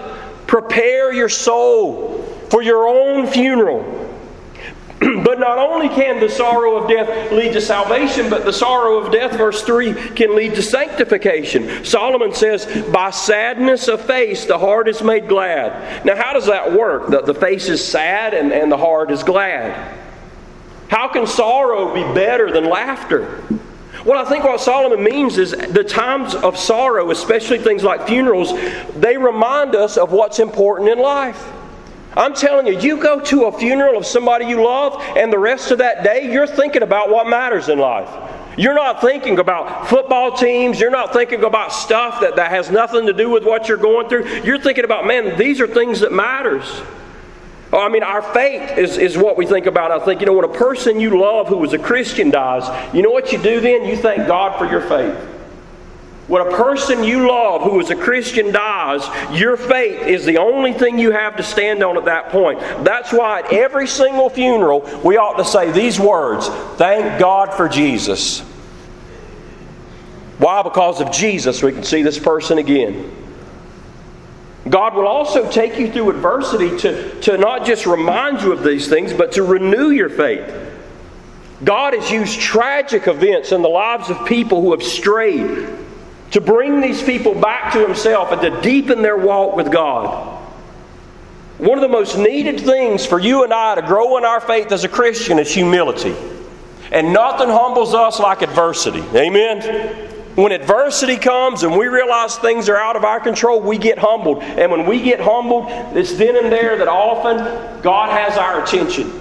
Prepare 0.47 1.13
your 1.13 1.29
soul 1.29 2.23
for 2.49 2.61
your 2.61 2.87
own 2.87 3.27
funeral. 3.27 3.98
Not 5.39 5.57
only 5.57 5.89
can 5.89 6.19
the 6.19 6.29
sorrow 6.29 6.75
of 6.75 6.89
death 6.89 7.31
lead 7.31 7.53
to 7.53 7.61
salvation, 7.61 8.29
but 8.29 8.45
the 8.45 8.53
sorrow 8.53 8.97
of 8.97 9.11
death, 9.11 9.37
verse 9.37 9.63
3, 9.63 9.93
can 10.11 10.35
lead 10.35 10.55
to 10.55 10.61
sanctification. 10.61 11.83
Solomon 11.83 12.33
says, 12.33 12.65
By 12.91 13.11
sadness 13.11 13.87
of 13.87 14.01
face, 14.01 14.45
the 14.45 14.59
heart 14.59 14.87
is 14.87 15.01
made 15.01 15.27
glad. 15.27 16.05
Now, 16.05 16.15
how 16.15 16.33
does 16.33 16.45
that 16.47 16.73
work? 16.73 17.07
The, 17.09 17.21
the 17.21 17.33
face 17.33 17.69
is 17.69 17.83
sad 17.85 18.33
and, 18.33 18.51
and 18.51 18.71
the 18.71 18.77
heart 18.77 19.11
is 19.11 19.23
glad. 19.23 19.97
How 20.89 21.07
can 21.07 21.27
sorrow 21.27 21.93
be 21.93 22.03
better 22.13 22.51
than 22.51 22.65
laughter? 22.65 23.43
Well, 24.05 24.25
I 24.25 24.29
think 24.29 24.43
what 24.43 24.61
Solomon 24.61 25.03
means 25.03 25.37
is 25.37 25.51
the 25.51 25.83
times 25.83 26.33
of 26.33 26.57
sorrow, 26.57 27.11
especially 27.11 27.59
things 27.59 27.83
like 27.83 28.07
funerals, 28.07 28.53
they 28.95 29.17
remind 29.17 29.75
us 29.75 29.97
of 29.97 30.11
what's 30.11 30.39
important 30.39 30.89
in 30.89 30.99
life. 30.99 31.51
I'm 32.19 32.33
telling 32.33 32.67
you, 32.67 32.77
you 32.77 33.01
go 33.01 33.21
to 33.21 33.45
a 33.45 33.57
funeral 33.57 33.97
of 33.97 34.05
somebody 34.05 34.45
you 34.45 34.61
love, 34.61 35.01
and 35.15 35.31
the 35.31 35.39
rest 35.39 35.71
of 35.71 35.77
that 35.77 36.03
day, 36.03 36.29
you're 36.31 36.45
thinking 36.45 36.83
about 36.83 37.09
what 37.09 37.29
matters 37.29 37.69
in 37.69 37.79
life. 37.79 38.09
You're 38.57 38.73
not 38.73 38.99
thinking 38.99 39.39
about 39.39 39.87
football 39.87 40.35
teams. 40.35 40.81
You're 40.81 40.91
not 40.91 41.13
thinking 41.13 41.45
about 41.45 41.71
stuff 41.71 42.19
that, 42.19 42.35
that 42.35 42.51
has 42.51 42.69
nothing 42.69 43.05
to 43.05 43.13
do 43.13 43.29
with 43.29 43.45
what 43.45 43.69
you're 43.69 43.77
going 43.77 44.09
through. 44.09 44.41
You're 44.41 44.59
thinking 44.59 44.83
about, 44.83 45.07
man, 45.07 45.37
these 45.37 45.61
are 45.61 45.67
things 45.67 46.01
that 46.01 46.11
matters. 46.11 46.65
Oh, 47.71 47.79
I 47.79 47.87
mean, 47.87 48.03
our 48.03 48.21
faith 48.21 48.77
is, 48.77 48.97
is 48.97 49.17
what 49.17 49.37
we 49.37 49.45
think 49.45 49.65
about. 49.65 49.91
I 49.91 50.03
think, 50.03 50.19
you 50.19 50.25
know, 50.25 50.33
when 50.33 50.43
a 50.43 50.53
person 50.53 50.99
you 50.99 51.21
love 51.21 51.47
who 51.47 51.55
was 51.55 51.71
a 51.71 51.79
Christian 51.79 52.31
dies, 52.31 52.93
you 52.93 53.01
know 53.01 53.11
what 53.11 53.31
you 53.31 53.41
do 53.41 53.61
then? 53.61 53.85
You 53.85 53.95
thank 53.95 54.27
God 54.27 54.57
for 54.57 54.65
your 54.65 54.81
faith. 54.81 55.38
When 56.29 56.45
a 56.45 56.55
person 56.55 57.03
you 57.03 57.27
love 57.27 57.63
who 57.63 57.79
is 57.79 57.89
a 57.89 57.95
Christian 57.95 58.51
dies, 58.51 59.01
your 59.35 59.57
faith 59.57 60.05
is 60.05 60.25
the 60.25 60.37
only 60.37 60.73
thing 60.73 60.99
you 60.99 61.09
have 61.09 61.35
to 61.37 61.43
stand 61.43 61.83
on 61.83 61.97
at 61.97 62.05
that 62.05 62.29
point. 62.29 62.59
That's 62.59 63.11
why 63.11 63.39
at 63.39 63.51
every 63.51 63.87
single 63.87 64.29
funeral, 64.29 64.81
we 65.03 65.17
ought 65.17 65.37
to 65.37 65.43
say 65.43 65.71
these 65.71 65.99
words 65.99 66.47
Thank 66.77 67.19
God 67.19 67.55
for 67.55 67.67
Jesus. 67.67 68.41
Why? 70.37 70.61
Because 70.61 71.01
of 71.01 71.11
Jesus, 71.11 71.63
we 71.63 71.71
can 71.71 71.83
see 71.83 72.03
this 72.03 72.19
person 72.19 72.59
again. 72.59 73.11
God 74.69 74.93
will 74.93 75.07
also 75.07 75.49
take 75.49 75.79
you 75.79 75.91
through 75.91 76.11
adversity 76.11 76.77
to, 76.77 77.21
to 77.21 77.39
not 77.39 77.65
just 77.65 77.87
remind 77.87 78.43
you 78.43 78.51
of 78.51 78.63
these 78.63 78.87
things, 78.87 79.13
but 79.13 79.31
to 79.31 79.41
renew 79.41 79.89
your 79.89 80.09
faith. 80.09 80.47
God 81.63 81.95
has 81.95 82.11
used 82.11 82.39
tragic 82.39 83.07
events 83.07 83.51
in 83.51 83.63
the 83.63 83.67
lives 83.67 84.11
of 84.11 84.27
people 84.27 84.61
who 84.61 84.71
have 84.71 84.83
strayed 84.83 85.78
to 86.31 86.41
bring 86.41 86.81
these 86.81 87.01
people 87.01 87.33
back 87.33 87.73
to 87.73 87.85
Himself 87.85 88.31
and 88.31 88.41
to 88.41 88.61
deepen 88.61 89.01
their 89.01 89.17
walk 89.17 89.55
with 89.55 89.71
God. 89.71 90.37
One 91.57 91.77
of 91.77 91.81
the 91.81 91.89
most 91.89 92.17
needed 92.17 92.61
things 92.61 93.05
for 93.05 93.19
you 93.19 93.43
and 93.43 93.53
I 93.53 93.75
to 93.75 93.81
grow 93.81 94.17
in 94.17 94.25
our 94.25 94.39
faith 94.39 94.71
as 94.71 94.83
a 94.83 94.87
Christian 94.87 95.39
is 95.39 95.53
humility. 95.53 96.15
And 96.91 97.13
nothing 97.13 97.49
humbles 97.49 97.93
us 97.93 98.19
like 98.19 98.41
adversity. 98.41 99.03
Amen? 99.13 100.07
When 100.35 100.53
adversity 100.53 101.17
comes 101.17 101.63
and 101.63 101.77
we 101.77 101.87
realize 101.87 102.37
things 102.37 102.69
are 102.69 102.77
out 102.77 102.95
of 102.95 103.03
our 103.03 103.19
control, 103.19 103.59
we 103.59 103.77
get 103.77 103.97
humbled. 103.97 104.41
And 104.41 104.71
when 104.71 104.85
we 104.85 105.01
get 105.01 105.19
humbled, 105.19 105.65
it's 105.97 106.13
then 106.13 106.37
and 106.37 106.51
there 106.51 106.77
that 106.77 106.87
often 106.87 107.81
God 107.81 108.09
has 108.09 108.37
our 108.37 108.63
attention. 108.63 109.19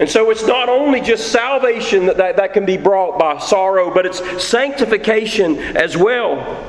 And 0.00 0.08
so 0.08 0.30
it's 0.30 0.46
not 0.46 0.70
only 0.70 1.02
just 1.02 1.30
salvation 1.30 2.06
that, 2.06 2.16
that, 2.16 2.36
that 2.36 2.54
can 2.54 2.64
be 2.64 2.78
brought 2.78 3.18
by 3.18 3.38
sorrow, 3.38 3.92
but 3.92 4.06
it's 4.06 4.42
sanctification 4.42 5.58
as 5.76 5.94
well. 5.94 6.66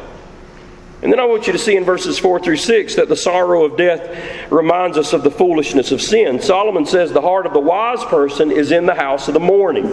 And 1.01 1.11
then 1.11 1.19
I 1.19 1.25
want 1.25 1.47
you 1.47 1.53
to 1.53 1.59
see 1.59 1.77
in 1.77 1.85
verses 1.85 2.19
4 2.19 2.41
through 2.41 2.57
6 2.57 2.95
that 2.95 3.07
the 3.07 3.15
sorrow 3.15 3.63
of 3.63 3.77
death 3.77 4.51
reminds 4.51 4.97
us 4.97 5.13
of 5.13 5.23
the 5.23 5.31
foolishness 5.31 5.91
of 5.93 6.01
sin. 6.01 6.41
Solomon 6.41 6.85
says 6.85 7.11
the 7.11 7.21
heart 7.21 7.45
of 7.45 7.53
the 7.53 7.59
wise 7.59 8.03
person 8.05 8.51
is 8.51 8.71
in 8.71 8.85
the 8.85 8.93
house 8.93 9.29
of 9.29 9.33
the 9.33 9.39
mourning. 9.39 9.88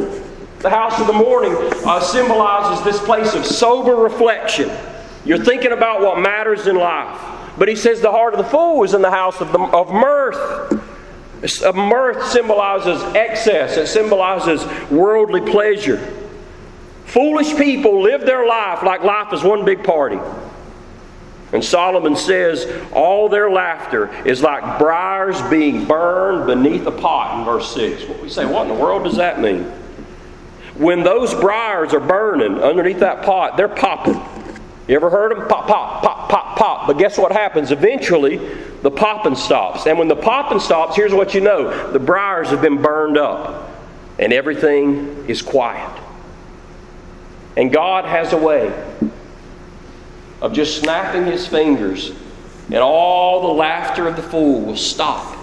The 0.58 0.70
house 0.70 1.00
of 1.00 1.06
the 1.06 1.12
mourning 1.12 1.54
uh, 1.86 2.00
symbolizes 2.00 2.84
this 2.84 3.00
place 3.04 3.34
of 3.34 3.46
sober 3.46 3.94
reflection. 3.94 4.68
You're 5.24 5.42
thinking 5.42 5.70
about 5.70 6.00
what 6.00 6.18
matters 6.18 6.66
in 6.66 6.76
life. 6.76 7.20
But 7.56 7.68
he 7.68 7.76
says 7.76 8.00
the 8.00 8.10
heart 8.10 8.34
of 8.34 8.38
the 8.38 8.50
fool 8.50 8.82
is 8.82 8.94
in 8.94 9.02
the 9.02 9.10
house 9.10 9.40
of, 9.40 9.52
the, 9.52 9.60
of 9.60 9.92
mirth. 9.92 10.77
Mirth 11.42 12.30
symbolizes 12.30 13.02
excess, 13.14 13.76
it 13.76 13.86
symbolizes 13.86 14.64
worldly 14.90 15.40
pleasure. 15.40 15.98
Foolish 17.06 17.56
people 17.56 18.02
live 18.02 18.22
their 18.22 18.46
life 18.46 18.82
like 18.82 19.02
life 19.02 19.32
is 19.32 19.42
one 19.42 19.64
big 19.64 19.82
party. 19.82 20.18
And 21.52 21.64
Solomon 21.64 22.14
says 22.14 22.70
all 22.92 23.28
their 23.28 23.50
laughter 23.50 24.14
is 24.26 24.42
like 24.42 24.78
briars 24.78 25.40
being 25.48 25.86
burned 25.86 26.46
beneath 26.46 26.86
a 26.86 26.90
pot 26.90 27.38
in 27.38 27.44
verse 27.46 27.74
6. 27.74 28.04
What 28.04 28.22
we 28.22 28.28
say, 28.28 28.44
what 28.44 28.68
in 28.68 28.68
the 28.68 28.82
world 28.82 29.04
does 29.04 29.16
that 29.16 29.40
mean? 29.40 29.62
When 30.74 31.02
those 31.02 31.32
briars 31.34 31.94
are 31.94 32.00
burning 32.00 32.62
underneath 32.62 33.00
that 33.00 33.24
pot, 33.24 33.56
they're 33.56 33.68
popping. 33.68 34.20
You 34.86 34.96
ever 34.96 35.10
heard 35.10 35.32
them? 35.32 35.48
Pop, 35.48 35.66
pop, 35.66 36.02
pop, 36.02 36.28
pop, 36.28 36.56
pop. 36.56 36.86
But 36.86 36.98
guess 36.98 37.18
what 37.18 37.32
happens? 37.32 37.70
Eventually, 37.72 38.36
the 38.82 38.90
popping 38.90 39.34
stops. 39.34 39.86
And 39.86 39.98
when 39.98 40.08
the 40.08 40.16
popping 40.16 40.60
stops, 40.60 40.96
here's 40.96 41.12
what 41.12 41.34
you 41.34 41.40
know 41.40 41.92
the 41.92 41.98
briars 41.98 42.48
have 42.48 42.60
been 42.60 42.80
burned 42.80 43.18
up, 43.18 43.70
and 44.18 44.32
everything 44.32 45.24
is 45.28 45.42
quiet. 45.42 46.02
And 47.56 47.72
God 47.72 48.04
has 48.04 48.32
a 48.32 48.38
way 48.38 48.72
of 50.40 50.52
just 50.52 50.80
snapping 50.80 51.24
his 51.26 51.46
fingers, 51.46 52.12
and 52.66 52.76
all 52.76 53.42
the 53.42 53.54
laughter 53.54 54.06
of 54.06 54.16
the 54.16 54.22
fool 54.22 54.60
will 54.60 54.76
stop 54.76 55.36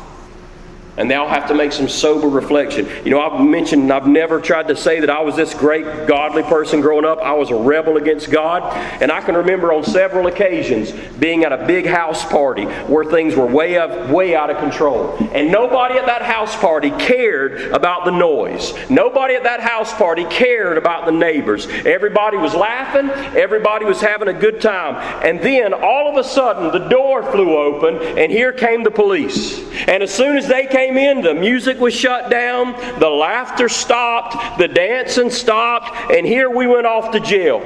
and 0.98 1.10
they'll 1.10 1.28
have 1.28 1.48
to 1.48 1.54
make 1.54 1.72
some 1.72 1.90
sober 1.90 2.28
reflection. 2.28 2.88
You 3.04 3.12
know, 3.12 3.22
I've 3.22 3.46
mentioned 3.46 3.92
I've 3.92 4.08
never 4.08 4.40
tried 4.40 4.68
to 4.70 4.76
say 4.76 5.00
that 5.00 5.10
I 5.10 5.22
was 5.22 5.36
this 5.36 5.54
great 5.54 6.08
godly 6.08 6.44
person 6.44 6.82
growing 6.82 7.06
up. 7.06 7.20
I 7.20 7.34
was 7.34 7.50
a 7.50 7.56
rebel 7.56 7.98
against 7.98 8.32
God, 8.32 8.64
and 9.02 9.12
I 9.12 9.22
can 9.22 9.36
remember 9.36 9.74
on 9.74 9.84
several 9.84 10.28
occasions 10.28 10.92
being 11.20 11.44
at 11.44 11.52
a 11.52 11.66
big 11.66 11.86
house 11.86 12.24
party 12.26 12.66
where 12.66 13.06
things 13.06 13.36
were 13.36 13.46
way 13.46 13.78
up, 13.78 14.10
way 14.10 14.36
out 14.36 14.50
of 14.50 14.58
control, 14.58 15.18
and 15.34 15.52
nobody 15.52 15.96
at 15.96 16.06
that 16.06 16.22
house 16.22 16.56
party 16.56 16.92
cared 16.92 17.72
about 17.72 18.06
the 18.06 18.12
noise. 18.12 18.74
Nobody 18.90 19.36
at 19.36 19.44
that 19.44 19.60
house 19.60 19.94
party 19.94 20.26
cared 20.26 20.78
about 20.78 21.06
the 21.06 21.12
neighbors. 21.12 21.68
Everybody 21.68 22.38
was 22.38 22.54
laughing. 22.54 23.10
Everybody 23.36 23.86
was 23.86 24.02
having 24.02 24.28
a 24.28 24.34
good 24.34 24.62
time, 24.62 24.96
and 25.26 25.40
then 25.40 25.74
all 25.74 26.10
of 26.10 26.18
a 26.18 26.28
sudden 26.28 26.72
the 26.72 26.88
door 26.88 27.24
flew 27.32 27.58
open, 27.58 27.98
and 28.18 28.32
here 28.32 28.54
came 28.54 28.84
the 28.84 28.92
police. 28.92 29.60
And 29.88 30.02
as 30.02 30.14
soon 30.14 30.38
as 30.38 30.48
they 30.48 30.68
came 30.68 30.85
came 30.86 30.98
in, 30.98 31.22
the 31.22 31.34
music 31.34 31.80
was 31.80 31.94
shut 31.94 32.30
down, 32.30 32.74
the 33.00 33.10
laughter 33.10 33.70
stopped, 33.70 34.60
the 34.60 34.68
dancing 34.68 35.30
stopped, 35.30 36.12
and 36.12 36.26
here 36.26 36.50
we 36.50 36.68
went 36.68 36.86
off 36.86 37.12
to 37.12 37.20
jail. 37.20 37.62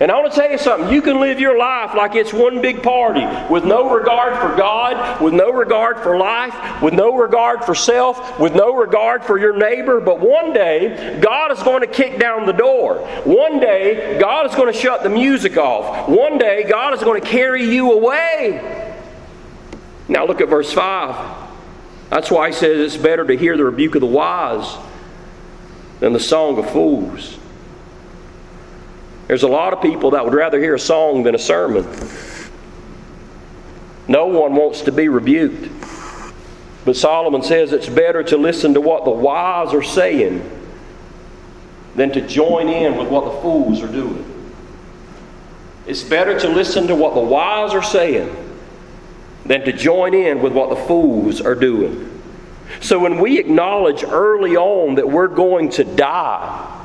And 0.00 0.12
I 0.12 0.20
want 0.20 0.32
to 0.32 0.40
tell 0.40 0.50
you 0.50 0.58
something. 0.58 0.92
You 0.92 1.02
can 1.02 1.18
live 1.18 1.40
your 1.40 1.58
life 1.58 1.92
like 1.94 2.14
it's 2.14 2.32
one 2.32 2.62
big 2.62 2.84
party 2.84 3.24
with 3.52 3.64
no 3.64 3.90
regard 3.92 4.34
for 4.40 4.56
God, 4.56 5.20
with 5.20 5.34
no 5.34 5.50
regard 5.50 5.98
for 5.98 6.16
life, 6.16 6.80
with 6.80 6.94
no 6.94 7.16
regard 7.16 7.64
for 7.64 7.74
self, 7.74 8.38
with 8.38 8.54
no 8.54 8.76
regard 8.76 9.24
for 9.24 9.38
your 9.38 9.56
neighbor. 9.56 10.00
But 10.00 10.20
one 10.20 10.52
day, 10.52 11.18
God 11.20 11.50
is 11.50 11.60
going 11.64 11.80
to 11.80 11.88
kick 11.88 12.20
down 12.20 12.46
the 12.46 12.52
door. 12.52 12.98
One 13.24 13.58
day, 13.58 14.18
God 14.20 14.46
is 14.46 14.54
going 14.54 14.72
to 14.72 14.78
shut 14.78 15.02
the 15.02 15.08
music 15.08 15.56
off. 15.56 16.08
One 16.08 16.38
day, 16.38 16.62
God 16.68 16.94
is 16.94 17.02
going 17.02 17.20
to 17.20 17.26
carry 17.26 17.64
you 17.64 17.90
away. 17.92 18.94
Now 20.06 20.26
look 20.26 20.40
at 20.40 20.48
verse 20.48 20.72
5. 20.72 21.37
That's 22.10 22.30
why 22.30 22.48
he 22.48 22.52
says 22.54 22.94
it's 22.94 23.02
better 23.02 23.26
to 23.26 23.36
hear 23.36 23.56
the 23.56 23.64
rebuke 23.64 23.94
of 23.94 24.00
the 24.00 24.06
wise 24.06 24.76
than 26.00 26.12
the 26.12 26.20
song 26.20 26.58
of 26.58 26.70
fools. 26.70 27.38
There's 29.26 29.42
a 29.42 29.48
lot 29.48 29.74
of 29.74 29.82
people 29.82 30.12
that 30.12 30.24
would 30.24 30.32
rather 30.32 30.58
hear 30.58 30.74
a 30.74 30.80
song 30.80 31.22
than 31.22 31.34
a 31.34 31.38
sermon. 31.38 31.86
No 34.06 34.26
one 34.26 34.54
wants 34.54 34.82
to 34.82 34.92
be 34.92 35.08
rebuked. 35.08 35.70
But 36.86 36.96
Solomon 36.96 37.42
says 37.42 37.74
it's 37.74 37.90
better 37.90 38.22
to 38.22 38.38
listen 38.38 38.72
to 38.72 38.80
what 38.80 39.04
the 39.04 39.10
wise 39.10 39.74
are 39.74 39.82
saying 39.82 40.50
than 41.94 42.10
to 42.12 42.26
join 42.26 42.68
in 42.68 42.96
with 42.96 43.08
what 43.08 43.26
the 43.26 43.40
fools 43.42 43.82
are 43.82 43.92
doing. 43.92 44.24
It's 45.86 46.02
better 46.02 46.38
to 46.40 46.48
listen 46.48 46.86
to 46.86 46.94
what 46.94 47.14
the 47.14 47.20
wise 47.20 47.74
are 47.74 47.82
saying 47.82 48.47
than 49.48 49.64
to 49.64 49.72
join 49.72 50.14
in 50.14 50.40
with 50.40 50.52
what 50.52 50.70
the 50.70 50.76
fools 50.76 51.40
are 51.40 51.54
doing. 51.54 52.22
So 52.80 53.00
when 53.00 53.18
we 53.18 53.38
acknowledge 53.38 54.04
early 54.04 54.56
on 54.56 54.94
that 54.96 55.08
we're 55.08 55.28
going 55.28 55.70
to 55.70 55.84
die, 55.84 56.76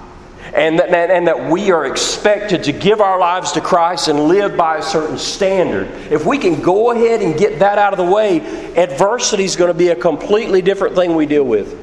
and 0.54 0.78
that, 0.78 1.10
and 1.10 1.28
that 1.28 1.50
we 1.50 1.72
are 1.72 1.86
expected 1.86 2.66
to 2.66 2.72
give 2.72 3.02
our 3.02 3.20
lives 3.20 3.54
to 3.54 3.62
Christ 3.62 4.08
and 4.08 4.26
live 4.26 4.56
by 4.56 4.78
a 4.78 4.82
certain 4.84 5.18
standard. 5.18 5.88
If 6.12 6.26
we 6.26 6.38
can 6.38 6.62
go 6.62 6.92
ahead 6.92 7.24
and 7.24 7.38
get 7.38 7.60
that 7.60 7.80
out 7.80 7.92
of 7.92 7.98
the 7.98 8.12
way, 8.12 8.40
adversity 8.76 9.46
is 9.46 9.56
going 9.56 9.72
to 9.72 9.78
be 9.78 9.88
a 9.88 9.96
completely 9.96 10.62
different 10.62 10.96
thing 10.96 11.16
we 11.16 11.26
deal 11.26 11.44
with. 11.44 11.80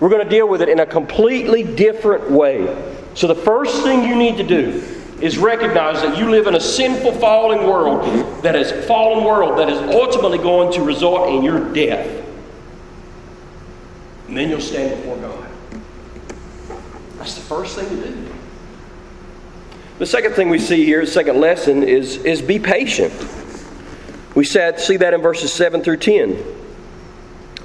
We're 0.00 0.08
going 0.08 0.24
to 0.24 0.30
deal 0.30 0.48
with 0.48 0.62
it 0.62 0.68
in 0.68 0.80
a 0.80 0.86
completely 0.86 1.62
different 1.62 2.28
way. 2.28 2.94
So, 3.14 3.28
the 3.28 3.36
first 3.36 3.82
thing 3.82 4.02
you 4.02 4.16
need 4.16 4.36
to 4.38 4.44
do 4.44 4.97
is 5.20 5.38
recognize 5.38 6.00
that 6.02 6.16
you 6.16 6.30
live 6.30 6.46
in 6.46 6.54
a 6.54 6.60
sinful, 6.60 7.12
falling 7.14 7.66
world 7.66 8.42
that 8.42 8.54
is 8.54 8.86
fallen 8.86 9.24
world 9.24 9.58
that 9.58 9.68
is 9.68 9.78
ultimately 9.94 10.38
going 10.38 10.72
to 10.72 10.82
result 10.82 11.34
in 11.34 11.42
your 11.42 11.72
death. 11.72 12.24
And 14.28 14.36
then 14.36 14.48
you'll 14.48 14.60
stand 14.60 14.96
before 14.96 15.16
God. 15.16 15.48
That's 17.16 17.34
the 17.34 17.40
first 17.40 17.76
thing 17.76 17.88
to 17.88 18.08
do. 18.08 18.28
The 19.98 20.06
second 20.06 20.34
thing 20.34 20.48
we 20.48 20.60
see 20.60 20.84
here, 20.84 21.00
the 21.00 21.10
second 21.10 21.40
lesson, 21.40 21.82
is, 21.82 22.18
is 22.18 22.40
be 22.40 22.60
patient. 22.60 23.12
We 24.36 24.44
said, 24.44 24.78
see 24.78 24.96
that 24.98 25.14
in 25.14 25.20
verses 25.20 25.52
7 25.52 25.82
through 25.82 25.96
10. 25.96 26.57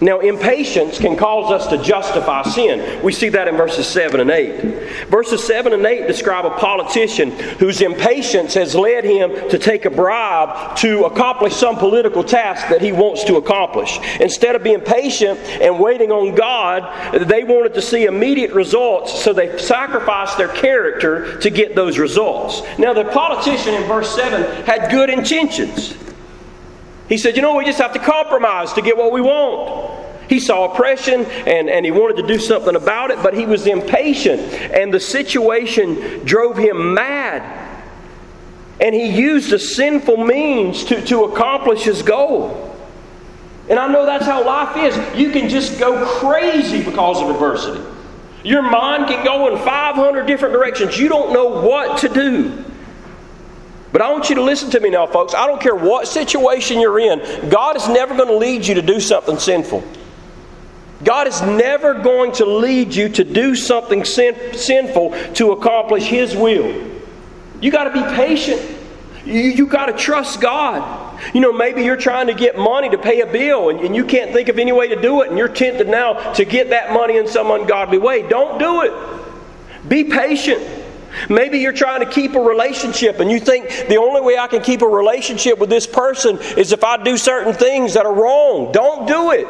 Now, 0.03 0.19
impatience 0.19 0.99
can 0.99 1.15
cause 1.15 1.49
us 1.49 1.67
to 1.67 1.77
justify 1.81 2.43
sin. 2.43 3.01
We 3.01 3.13
see 3.13 3.29
that 3.29 3.47
in 3.47 3.55
verses 3.55 3.87
7 3.87 4.19
and 4.19 4.29
8. 4.29 5.07
Verses 5.07 5.41
7 5.45 5.71
and 5.71 5.85
8 5.85 6.07
describe 6.07 6.45
a 6.45 6.49
politician 6.49 7.31
whose 7.31 7.81
impatience 7.81 8.53
has 8.55 8.75
led 8.75 9.05
him 9.05 9.31
to 9.49 9.57
take 9.57 9.85
a 9.85 9.89
bribe 9.89 10.75
to 10.77 11.05
accomplish 11.05 11.55
some 11.55 11.77
political 11.77 12.21
task 12.21 12.67
that 12.67 12.81
he 12.81 12.91
wants 12.91 13.23
to 13.23 13.37
accomplish. 13.37 13.97
Instead 14.19 14.57
of 14.57 14.63
being 14.63 14.81
patient 14.81 15.39
and 15.39 15.79
waiting 15.79 16.11
on 16.11 16.35
God, 16.35 17.23
they 17.25 17.45
wanted 17.45 17.73
to 17.75 17.81
see 17.81 18.03
immediate 18.03 18.51
results, 18.51 19.23
so 19.23 19.31
they 19.31 19.57
sacrificed 19.57 20.37
their 20.37 20.49
character 20.49 21.37
to 21.39 21.49
get 21.49 21.75
those 21.75 21.97
results. 21.97 22.61
Now, 22.77 22.91
the 22.91 23.05
politician 23.05 23.73
in 23.73 23.83
verse 23.83 24.13
7 24.13 24.65
had 24.65 24.91
good 24.91 25.09
intentions. 25.09 25.95
He 27.13 27.19
said, 27.19 27.35
You 27.35 27.43
know, 27.43 27.53
we 27.55 27.63
just 27.63 27.77
have 27.77 27.93
to 27.93 27.99
compromise 27.99 28.73
to 28.73 28.81
get 28.81 28.97
what 28.97 29.11
we 29.11 29.21
want. 29.21 30.03
He 30.27 30.39
saw 30.39 30.71
oppression 30.71 31.25
and, 31.25 31.69
and 31.69 31.85
he 31.85 31.91
wanted 31.91 32.17
to 32.17 32.27
do 32.27 32.39
something 32.39 32.75
about 32.75 33.11
it, 33.11 33.21
but 33.21 33.35
he 33.35 33.45
was 33.45 33.67
impatient, 33.67 34.41
and 34.41 34.91
the 34.91 34.99
situation 34.99 36.25
drove 36.25 36.57
him 36.57 36.95
mad. 36.95 37.83
And 38.81 38.95
he 38.95 39.11
used 39.11 39.53
a 39.53 39.59
sinful 39.59 40.25
means 40.25 40.85
to, 40.85 41.05
to 41.05 41.25
accomplish 41.25 41.83
his 41.83 42.01
goal. 42.01 42.75
And 43.69 43.77
I 43.77 43.87
know 43.93 44.07
that's 44.07 44.25
how 44.25 44.43
life 44.43 44.75
is. 44.75 45.15
You 45.15 45.29
can 45.29 45.49
just 45.49 45.79
go 45.79 46.03
crazy 46.19 46.83
because 46.83 47.21
of 47.21 47.29
adversity. 47.29 47.83
Your 48.43 48.63
mind 48.63 49.05
can 49.05 49.23
go 49.23 49.55
in 49.55 49.63
500 49.63 50.25
different 50.25 50.55
directions. 50.55 50.97
You 50.97 51.09
don't 51.09 51.31
know 51.31 51.61
what 51.61 51.99
to 51.99 52.09
do. 52.09 52.65
But 53.93 54.01
I 54.01 54.11
want 54.11 54.27
you 54.27 54.35
to 54.35 54.41
listen 54.41 54.71
to 54.71 54.79
me 54.79 54.89
now, 54.89 55.05
folks. 55.05 55.35
I 55.35 55.45
don't 55.45 55.61
care 55.61 55.75
what 55.75 56.07
situation 56.07 56.79
you're 56.79 56.99
in, 56.99 57.49
God 57.49 57.77
is 57.77 57.87
never 57.87 58.15
going 58.15 58.27
to 58.27 58.37
lead 58.37 58.65
you 58.65 58.73
to 58.73 58.81
do 58.81 58.99
something 58.99 59.37
sinful. 59.37 59.83
God 61.03 61.27
is 61.27 61.41
never 61.43 61.93
going 61.93 62.31
to 62.33 62.45
lead 62.45 62.95
you 62.95 63.07
to 63.09 63.23
do 63.23 63.55
something 63.55 64.03
sin- 64.03 64.57
sinful 64.57 65.11
to 65.35 65.51
accomplish 65.51 66.05
His 66.05 66.35
will. 66.35 66.91
You 67.61 67.71
got 67.71 67.83
to 67.83 67.93
be 67.93 68.01
patient. 68.15 68.61
You, 69.25 69.41
you 69.41 69.67
got 69.67 69.85
to 69.85 69.93
trust 69.93 70.41
God. 70.41 71.21
You 71.35 71.41
know, 71.41 71.53
maybe 71.53 71.83
you're 71.83 71.95
trying 71.95 72.27
to 72.27 72.33
get 72.33 72.57
money 72.57 72.89
to 72.89 72.97
pay 72.97 73.21
a 73.21 73.27
bill 73.27 73.69
and, 73.69 73.79
and 73.81 73.95
you 73.95 74.05
can't 74.05 74.31
think 74.31 74.49
of 74.49 74.57
any 74.57 74.71
way 74.71 74.87
to 74.87 74.99
do 74.99 75.21
it, 75.21 75.29
and 75.29 75.37
you're 75.37 75.47
tempted 75.47 75.87
now 75.87 76.33
to 76.33 76.45
get 76.45 76.71
that 76.71 76.93
money 76.93 77.17
in 77.17 77.27
some 77.27 77.51
ungodly 77.51 77.99
way. 77.99 78.27
Don't 78.27 78.57
do 78.57 78.81
it. 78.81 79.87
Be 79.87 80.05
patient. 80.05 80.82
Maybe 81.29 81.59
you're 81.59 81.73
trying 81.73 81.99
to 82.01 82.09
keep 82.09 82.35
a 82.35 82.39
relationship 82.39 83.19
and 83.19 83.29
you 83.31 83.39
think 83.39 83.69
the 83.87 83.97
only 83.97 84.21
way 84.21 84.37
I 84.37 84.47
can 84.47 84.61
keep 84.61 84.81
a 84.81 84.87
relationship 84.87 85.57
with 85.59 85.69
this 85.69 85.87
person 85.87 86.39
is 86.57 86.71
if 86.71 86.83
I 86.83 87.01
do 87.01 87.17
certain 87.17 87.53
things 87.53 87.93
that 87.93 88.05
are 88.05 88.13
wrong. 88.13 88.71
Don't 88.71 89.07
do 89.07 89.31
it. 89.31 89.47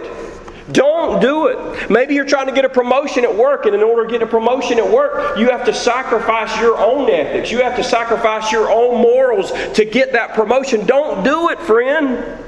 Don't 0.72 1.22
do 1.22 1.48
it. 1.48 1.90
Maybe 1.90 2.16
you're 2.16 2.26
trying 2.26 2.48
to 2.48 2.54
get 2.54 2.64
a 2.64 2.70
promotion 2.70 3.26
at 3.26 3.36
work, 3.36 3.66
and 3.66 3.76
in 3.76 3.84
order 3.84 4.06
to 4.06 4.12
get 4.12 4.22
a 4.22 4.28
promotion 4.28 4.80
at 4.80 4.90
work, 4.90 5.38
you 5.38 5.50
have 5.50 5.66
to 5.66 5.74
sacrifice 5.74 6.58
your 6.62 6.78
own 6.78 7.10
ethics. 7.10 7.52
You 7.52 7.62
have 7.62 7.76
to 7.76 7.84
sacrifice 7.84 8.52
your 8.52 8.72
own 8.72 9.02
morals 9.02 9.52
to 9.74 9.84
get 9.84 10.14
that 10.14 10.34
promotion. 10.34 10.86
Don't 10.86 11.24
do 11.24 11.50
it, 11.50 11.60
friend. 11.60 12.43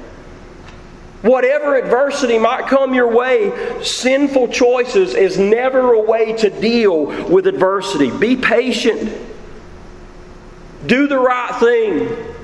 Whatever 1.26 1.74
adversity 1.74 2.38
might 2.38 2.68
come 2.68 2.94
your 2.94 3.08
way, 3.08 3.82
sinful 3.82 4.46
choices 4.48 5.14
is 5.14 5.36
never 5.36 5.94
a 5.94 6.00
way 6.00 6.34
to 6.34 6.50
deal 6.50 7.06
with 7.28 7.48
adversity. 7.48 8.16
Be 8.16 8.36
patient. 8.36 9.12
Do 10.86 11.08
the 11.08 11.18
right 11.18 11.52
thing. 11.58 12.34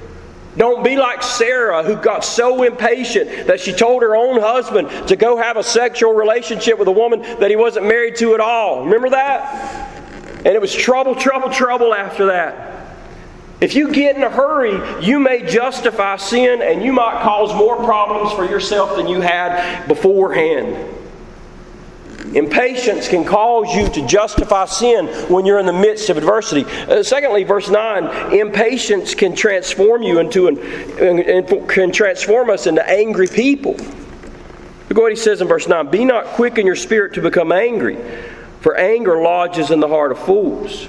Don't 0.56 0.82
be 0.84 0.96
like 0.96 1.22
Sarah, 1.22 1.84
who 1.84 1.94
got 1.94 2.24
so 2.24 2.64
impatient 2.64 3.46
that 3.46 3.60
she 3.60 3.72
told 3.72 4.02
her 4.02 4.16
own 4.16 4.40
husband 4.40 4.88
to 5.06 5.14
go 5.14 5.36
have 5.36 5.56
a 5.56 5.62
sexual 5.62 6.12
relationship 6.12 6.76
with 6.76 6.88
a 6.88 6.92
woman 6.92 7.22
that 7.22 7.50
he 7.50 7.56
wasn't 7.56 7.86
married 7.86 8.16
to 8.16 8.34
at 8.34 8.40
all. 8.40 8.84
Remember 8.84 9.10
that? 9.10 9.92
And 10.38 10.48
it 10.48 10.60
was 10.60 10.74
trouble, 10.74 11.14
trouble, 11.14 11.50
trouble 11.50 11.94
after 11.94 12.26
that. 12.26 12.71
If 13.62 13.76
you 13.76 13.92
get 13.92 14.16
in 14.16 14.24
a 14.24 14.28
hurry, 14.28 15.06
you 15.06 15.20
may 15.20 15.46
justify 15.46 16.16
sin 16.16 16.60
and 16.60 16.82
you 16.82 16.92
might 16.92 17.22
cause 17.22 17.54
more 17.54 17.76
problems 17.76 18.32
for 18.32 18.44
yourself 18.44 18.96
than 18.96 19.06
you 19.06 19.20
had 19.20 19.86
beforehand. 19.86 20.98
Impatience 22.34 23.06
can 23.06 23.24
cause 23.24 23.72
you 23.72 23.88
to 23.90 24.04
justify 24.04 24.64
sin 24.64 25.06
when 25.30 25.46
you're 25.46 25.60
in 25.60 25.66
the 25.66 25.72
midst 25.72 26.10
of 26.10 26.16
adversity. 26.16 26.64
Uh, 26.64 27.04
secondly, 27.04 27.44
verse 27.44 27.68
9, 27.68 28.34
impatience 28.34 29.14
can 29.14 29.36
transform 29.36 30.02
you 30.02 30.18
into 30.18 30.48
an, 30.48 31.66
can 31.68 31.92
transform 31.92 32.50
us 32.50 32.66
into 32.66 32.84
angry 32.88 33.28
people. 33.28 33.76
Look 34.88 34.98
what 34.98 35.12
he 35.12 35.16
says 35.16 35.40
in 35.40 35.46
verse 35.46 35.68
9 35.68 35.88
Be 35.88 36.04
not 36.04 36.26
quick 36.26 36.58
in 36.58 36.66
your 36.66 36.74
spirit 36.74 37.14
to 37.14 37.22
become 37.22 37.52
angry, 37.52 37.96
for 38.60 38.76
anger 38.76 39.22
lodges 39.22 39.70
in 39.70 39.78
the 39.78 39.88
heart 39.88 40.10
of 40.10 40.18
fools. 40.18 40.88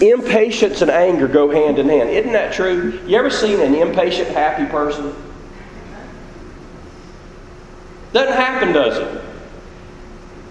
Impatience 0.00 0.82
and 0.82 0.90
anger 0.90 1.26
go 1.26 1.50
hand 1.50 1.78
in 1.78 1.88
hand. 1.88 2.10
Isn't 2.10 2.32
that 2.32 2.52
true? 2.52 3.00
You 3.06 3.16
ever 3.16 3.30
seen 3.30 3.60
an 3.60 3.74
impatient, 3.74 4.28
happy 4.28 4.66
person? 4.66 5.14
Doesn't 8.12 8.34
happen, 8.34 8.72
does 8.72 8.98
it? 8.98 9.24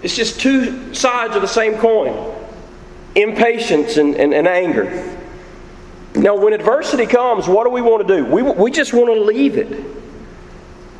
It's 0.02 0.14
just 0.14 0.40
two 0.40 0.94
sides 0.94 1.34
of 1.34 1.42
the 1.42 1.48
same 1.48 1.78
coin 1.78 2.34
impatience 3.14 3.96
and, 3.96 4.14
and, 4.14 4.32
and 4.32 4.46
anger. 4.46 5.16
Now, 6.14 6.36
when 6.36 6.52
adversity 6.52 7.06
comes, 7.06 7.48
what 7.48 7.64
do 7.64 7.70
we 7.70 7.82
want 7.82 8.06
to 8.06 8.16
do? 8.16 8.24
We, 8.24 8.42
we 8.42 8.70
just 8.70 8.92
want 8.92 9.12
to 9.12 9.20
leave 9.20 9.56
it. 9.56 9.68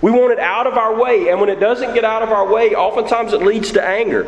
We 0.00 0.10
want 0.10 0.32
it 0.32 0.38
out 0.38 0.66
of 0.66 0.74
our 0.74 0.94
way. 1.00 1.28
And 1.28 1.40
when 1.40 1.48
it 1.48 1.60
doesn't 1.60 1.94
get 1.94 2.04
out 2.04 2.22
of 2.22 2.30
our 2.30 2.50
way, 2.50 2.74
oftentimes 2.74 3.32
it 3.32 3.42
leads 3.42 3.72
to 3.72 3.84
anger. 3.84 4.24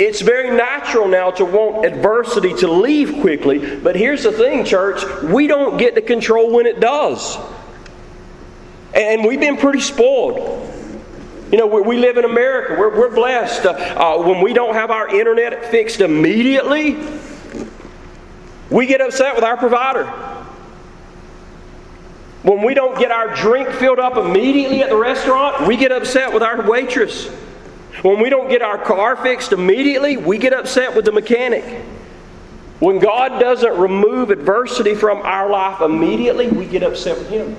It's 0.00 0.22
very 0.22 0.56
natural 0.56 1.06
now 1.06 1.30
to 1.32 1.44
want 1.44 1.84
adversity 1.84 2.54
to 2.54 2.72
leave 2.72 3.20
quickly. 3.20 3.76
But 3.76 3.96
here's 3.96 4.22
the 4.22 4.32
thing, 4.32 4.64
church 4.64 5.04
we 5.22 5.46
don't 5.46 5.76
get 5.76 5.94
to 5.96 6.00
control 6.00 6.50
when 6.50 6.64
it 6.64 6.80
does. 6.80 7.36
And 8.94 9.22
we've 9.26 9.38
been 9.38 9.58
pretty 9.58 9.80
spoiled. 9.80 10.66
You 11.52 11.58
know, 11.58 11.66
we, 11.66 11.98
live 11.98 12.16
in 12.16 12.24
America. 12.24 12.76
We're, 12.78 12.96
we're 12.98 13.14
blessed. 13.14 13.66
Uh, 13.66 13.70
uh, 13.72 14.22
when 14.22 14.40
we 14.40 14.54
don't 14.54 14.74
have 14.74 14.90
our 14.90 15.14
internet 15.14 15.66
fixed 15.66 16.00
immediately, 16.00 16.96
we 18.70 18.86
get 18.86 19.02
upset 19.02 19.34
with 19.34 19.44
our 19.44 19.58
provider. 19.58 20.06
When 22.42 22.62
we 22.64 22.72
don't 22.72 22.98
get 22.98 23.10
our 23.10 23.34
drink 23.34 23.68
filled 23.68 23.98
up 23.98 24.16
immediately 24.16 24.82
at 24.82 24.88
the 24.88 24.96
restaurant, 24.96 25.66
we 25.66 25.76
get 25.76 25.92
upset 25.92 26.32
with 26.32 26.42
our 26.42 26.66
waitress. 26.66 27.28
When 28.02 28.20
we 28.20 28.30
don't 28.30 28.48
get 28.48 28.62
our 28.62 28.78
car 28.78 29.16
fixed 29.16 29.52
immediately, 29.52 30.16
we 30.16 30.38
get 30.38 30.52
upset 30.52 30.94
with 30.94 31.04
the 31.04 31.12
mechanic. 31.12 31.84
When 32.78 32.98
God 32.98 33.38
doesn't 33.38 33.76
remove 33.76 34.30
adversity 34.30 34.94
from 34.94 35.18
our 35.18 35.50
life 35.50 35.82
immediately, 35.82 36.48
we 36.48 36.66
get 36.66 36.82
upset 36.82 37.18
with 37.18 37.28
Him. 37.28 37.56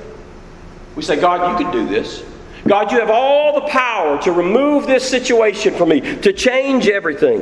We 0.95 1.03
say, 1.03 1.19
God, 1.19 1.59
you 1.59 1.65
could 1.65 1.71
do 1.71 1.87
this. 1.87 2.23
God, 2.67 2.91
you 2.91 2.99
have 2.99 3.09
all 3.09 3.53
the 3.61 3.67
power 3.67 4.21
to 4.23 4.31
remove 4.31 4.87
this 4.87 5.07
situation 5.07 5.75
from 5.75 5.89
me, 5.89 6.01
to 6.17 6.33
change 6.33 6.87
everything. 6.87 7.41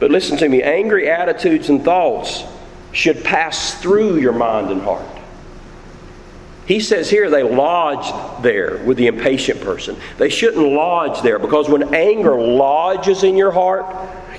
But 0.00 0.10
listen 0.10 0.36
to 0.38 0.48
me 0.48 0.62
angry 0.62 1.08
attitudes 1.08 1.68
and 1.68 1.84
thoughts 1.84 2.44
should 2.92 3.24
pass 3.24 3.80
through 3.80 4.18
your 4.18 4.32
mind 4.32 4.70
and 4.70 4.80
heart. 4.82 5.17
He 6.68 6.80
says 6.80 7.08
here 7.08 7.30
they 7.30 7.42
lodge 7.42 8.42
there 8.42 8.76
with 8.84 8.98
the 8.98 9.06
impatient 9.06 9.62
person. 9.62 9.96
They 10.18 10.28
shouldn't 10.28 10.62
lodge 10.62 11.22
there 11.22 11.38
because 11.38 11.66
when 11.66 11.94
anger 11.94 12.38
lodges 12.38 13.22
in 13.24 13.36
your 13.38 13.52
heart, 13.52 13.86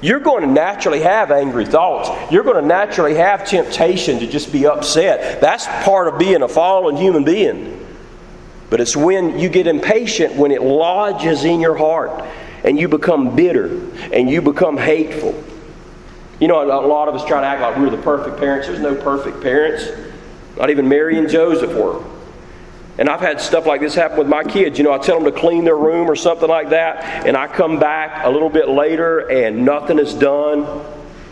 you're 0.04 0.20
going 0.20 0.44
to 0.44 0.48
naturally 0.48 1.02
have 1.02 1.32
angry 1.32 1.66
thoughts. 1.66 2.32
You're 2.32 2.44
going 2.44 2.62
to 2.62 2.68
naturally 2.68 3.16
have 3.16 3.48
temptation 3.48 4.20
to 4.20 4.28
just 4.28 4.52
be 4.52 4.68
upset. 4.68 5.42
That's 5.42 5.66
part 5.84 6.08
of 6.08 6.20
being 6.20 6.44
a 6.44 6.48
fallen 6.48 6.96
human 6.98 7.24
being. 7.24 7.84
But 8.70 8.80
it's 8.80 8.96
when 8.96 9.40
you 9.40 9.50
get 9.50 9.66
impatient, 9.66 10.36
when 10.36 10.52
it 10.52 10.62
lodges 10.62 11.46
in 11.46 11.60
your 11.60 11.76
heart, 11.76 12.24
and 12.64 12.78
you 12.78 12.88
become 12.88 13.36
bitter, 13.36 13.90
and 14.14 14.30
you 14.30 14.44
become 14.44 14.78
hateful, 14.78 15.44
You 16.40 16.48
know, 16.48 16.62
a 16.64 16.86
lot 16.86 17.08
of 17.08 17.16
us 17.16 17.26
try 17.26 17.42
to 17.42 17.48
act 17.48 17.62
like 17.62 17.76
we're 17.78 17.90
the 17.90 17.98
perfect 18.04 18.38
parents. 18.38 18.68
There's 18.68 18.80
no 18.80 18.94
perfect 18.94 19.42
parents. 19.42 19.88
Not 20.58 20.70
even 20.70 20.88
Mary 20.88 21.18
and 21.18 21.28
Joseph 21.28 21.74
were. 21.74 22.04
And 23.00 23.08
I've 23.08 23.22
had 23.22 23.40
stuff 23.40 23.66
like 23.66 23.80
this 23.80 23.96
happen 23.96 24.18
with 24.18 24.28
my 24.28 24.44
kids. 24.44 24.78
You 24.78 24.84
know, 24.84 24.92
I 24.92 24.98
tell 24.98 25.22
them 25.22 25.34
to 25.34 25.40
clean 25.40 25.64
their 25.64 25.78
room 25.78 26.12
or 26.12 26.18
something 26.18 26.50
like 26.50 26.72
that, 26.72 27.26
and 27.26 27.38
I 27.38 27.48
come 27.48 27.80
back 27.80 28.26
a 28.26 28.30
little 28.30 28.50
bit 28.50 28.68
later 28.68 29.20
and 29.20 29.64
nothing 29.64 30.00
is 30.00 30.14
done, 30.14 30.86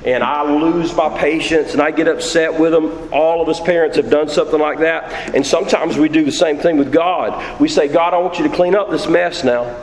and 0.05 0.23
I 0.23 0.49
lose 0.49 0.95
my 0.95 1.09
patience 1.19 1.73
and 1.73 1.81
I 1.81 1.91
get 1.91 2.07
upset 2.07 2.57
with 2.57 2.71
them. 2.71 3.09
All 3.11 3.41
of 3.41 3.49
us 3.49 3.59
parents 3.59 3.97
have 3.97 4.09
done 4.09 4.29
something 4.29 4.59
like 4.59 4.79
that. 4.79 5.35
And 5.35 5.45
sometimes 5.45 5.97
we 5.97 6.07
do 6.07 6.23
the 6.23 6.31
same 6.31 6.57
thing 6.57 6.77
with 6.77 6.93
God. 6.93 7.59
We 7.59 7.67
say, 7.67 7.89
God, 7.89 8.13
I 8.13 8.17
want 8.19 8.37
you 8.37 8.47
to 8.47 8.55
clean 8.55 8.73
up 8.73 8.89
this 8.89 9.07
mess 9.07 9.43
now. 9.43 9.75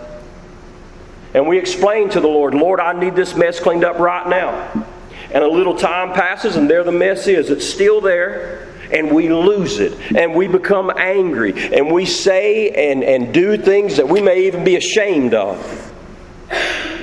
And 1.34 1.46
we 1.46 1.58
explain 1.58 2.08
to 2.10 2.20
the 2.20 2.28
Lord, 2.28 2.54
Lord, 2.54 2.80
I 2.80 2.98
need 2.98 3.14
this 3.14 3.34
mess 3.34 3.60
cleaned 3.60 3.84
up 3.84 3.98
right 3.98 4.26
now. 4.26 4.86
And 5.30 5.44
a 5.44 5.48
little 5.48 5.76
time 5.76 6.14
passes, 6.14 6.56
and 6.56 6.70
there 6.70 6.82
the 6.82 6.92
mess 6.92 7.26
is. 7.26 7.50
It's 7.50 7.68
still 7.68 8.00
there 8.00 8.73
and 8.92 9.10
we 9.10 9.28
lose 9.32 9.78
it 9.80 9.98
and 10.16 10.34
we 10.34 10.46
become 10.46 10.92
angry 10.96 11.52
and 11.72 11.90
we 11.90 12.06
say 12.06 12.70
and, 12.70 13.02
and 13.02 13.32
do 13.32 13.56
things 13.56 13.96
that 13.96 14.08
we 14.08 14.20
may 14.20 14.46
even 14.46 14.64
be 14.64 14.76
ashamed 14.76 15.34
of. 15.34 15.92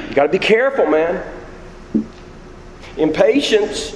You 0.10 0.16
got 0.16 0.24
to 0.24 0.30
be 0.30 0.40
careful, 0.40 0.88
man. 0.88 1.24
Impatience 2.98 3.96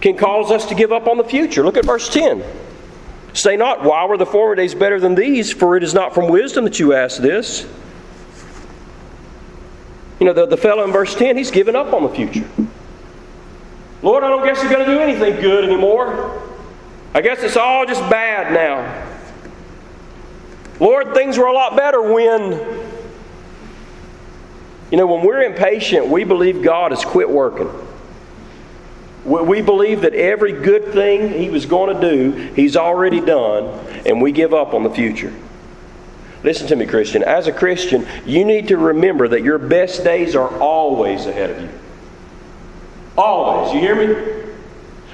can 0.00 0.16
cause 0.16 0.50
us 0.50 0.66
to 0.66 0.74
give 0.74 0.92
up 0.92 1.06
on 1.06 1.16
the 1.16 1.24
future. 1.24 1.64
Look 1.64 1.76
at 1.76 1.84
verse 1.84 2.08
10. 2.08 2.44
Say 3.32 3.56
not, 3.56 3.82
Why 3.82 4.04
were 4.06 4.16
the 4.16 4.26
former 4.26 4.54
days 4.54 4.74
better 4.74 5.00
than 5.00 5.14
these? 5.14 5.52
For 5.52 5.76
it 5.76 5.82
is 5.82 5.92
not 5.92 6.14
from 6.14 6.28
wisdom 6.28 6.64
that 6.64 6.78
you 6.78 6.94
ask 6.94 7.20
this. 7.20 7.66
You 10.20 10.26
know, 10.26 10.32
the, 10.32 10.46
the 10.46 10.56
fellow 10.56 10.84
in 10.84 10.92
verse 10.92 11.14
10, 11.14 11.36
he's 11.36 11.50
given 11.50 11.74
up 11.74 11.92
on 11.92 12.04
the 12.04 12.08
future. 12.08 12.48
Lord, 14.02 14.22
I 14.22 14.28
don't 14.28 14.44
guess 14.44 14.60
he's 14.60 14.70
going 14.70 14.86
to 14.86 14.92
do 14.94 15.00
anything 15.00 15.40
good 15.40 15.64
anymore. 15.64 16.43
I 17.14 17.20
guess 17.20 17.42
it's 17.42 17.56
all 17.56 17.86
just 17.86 18.00
bad 18.10 18.52
now. 18.52 19.10
Lord, 20.80 21.14
things 21.14 21.38
were 21.38 21.46
a 21.46 21.52
lot 21.52 21.76
better 21.76 22.02
when. 22.02 22.82
You 24.90 24.98
know, 24.98 25.06
when 25.06 25.24
we're 25.26 25.42
impatient, 25.42 26.08
we 26.08 26.24
believe 26.24 26.62
God 26.62 26.90
has 26.90 27.04
quit 27.04 27.30
working. 27.30 27.70
We 29.24 29.62
believe 29.62 30.02
that 30.02 30.14
every 30.14 30.52
good 30.52 30.92
thing 30.92 31.30
He 31.30 31.48
was 31.48 31.64
going 31.66 31.98
to 31.98 32.10
do, 32.10 32.32
He's 32.54 32.76
already 32.76 33.20
done, 33.20 33.64
and 34.04 34.20
we 34.20 34.32
give 34.32 34.52
up 34.52 34.74
on 34.74 34.82
the 34.82 34.90
future. 34.90 35.32
Listen 36.42 36.66
to 36.66 36.76
me, 36.76 36.84
Christian. 36.84 37.22
As 37.22 37.46
a 37.46 37.52
Christian, 37.52 38.06
you 38.26 38.44
need 38.44 38.68
to 38.68 38.76
remember 38.76 39.28
that 39.28 39.42
your 39.42 39.58
best 39.58 40.04
days 40.04 40.36
are 40.36 40.58
always 40.58 41.24
ahead 41.24 41.50
of 41.50 41.62
you. 41.62 41.70
Always. 43.16 43.72
You 43.72 43.80
hear 43.80 43.94
me? 43.94 44.43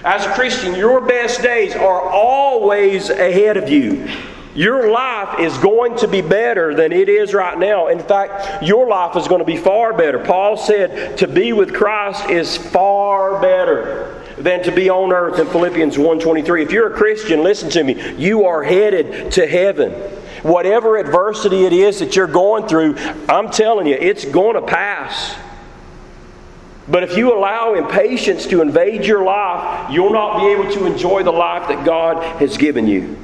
As 0.05 0.25
a 0.25 0.33
Christian, 0.33 0.75
your 0.75 1.01
best 1.03 1.43
days 1.43 1.75
are 1.75 2.01
always 2.01 3.11
ahead 3.11 3.59
of 3.59 3.69
you. 3.69 4.09
Your 4.55 4.91
life 4.91 5.39
is 5.39 5.57
going 5.59 5.97
to 5.99 6.09
be 6.09 6.23
better 6.23 6.75
than 6.75 6.91
it 6.91 7.09
is 7.09 7.35
right 7.35 7.57
now. 7.57 7.89
In 7.89 8.01
fact, 8.01 8.63
your 8.63 8.89
life 8.89 9.15
is 9.17 9.29
going 9.29 9.41
to 9.41 9.45
be 9.45 9.57
far 9.57 9.93
better. 9.93 10.19
Paul 10.19 10.57
said 10.57 11.19
to 11.19 11.29
be 11.29 11.53
with 11.53 11.73
Christ 11.75 12.29
is 12.31 12.57
far 12.57 13.41
better 13.41 14.25
than 14.39 14.63
to 14.65 14.73
be 14.73 14.89
on 14.89 15.13
earth 15.13 15.39
in 15.39 15.47
Philippians 15.47 15.97
1:23. 15.97 16.63
If 16.63 16.73
you're 16.73 16.93
a 16.93 16.97
Christian, 16.97 17.45
listen 17.45 17.71
to 17.71 17.85
me. 17.85 18.15
You 18.17 18.47
are 18.47 18.63
headed 18.63 19.31
to 19.33 19.47
heaven. 19.47 19.93
Whatever 20.43 20.97
adversity 20.97 21.67
it 21.67 21.75
is 21.75 21.99
that 22.01 22.17
you're 22.17 22.27
going 22.27 22.67
through, 22.67 22.97
I'm 23.29 23.51
telling 23.51 23.87
you, 23.87 23.95
it's 23.95 24.25
going 24.25 24.55
to 24.55 24.63
pass. 24.63 25.37
But 26.90 27.05
if 27.05 27.16
you 27.16 27.33
allow 27.33 27.74
impatience 27.74 28.46
to 28.46 28.62
invade 28.62 29.05
your 29.05 29.24
life, 29.24 29.92
you'll 29.92 30.12
not 30.12 30.40
be 30.40 30.46
able 30.48 30.70
to 30.72 30.87
enjoy 30.87 31.22
the 31.22 31.31
life 31.31 31.68
that 31.68 31.85
God 31.85 32.22
has 32.40 32.57
given 32.57 32.88
you. 32.88 33.16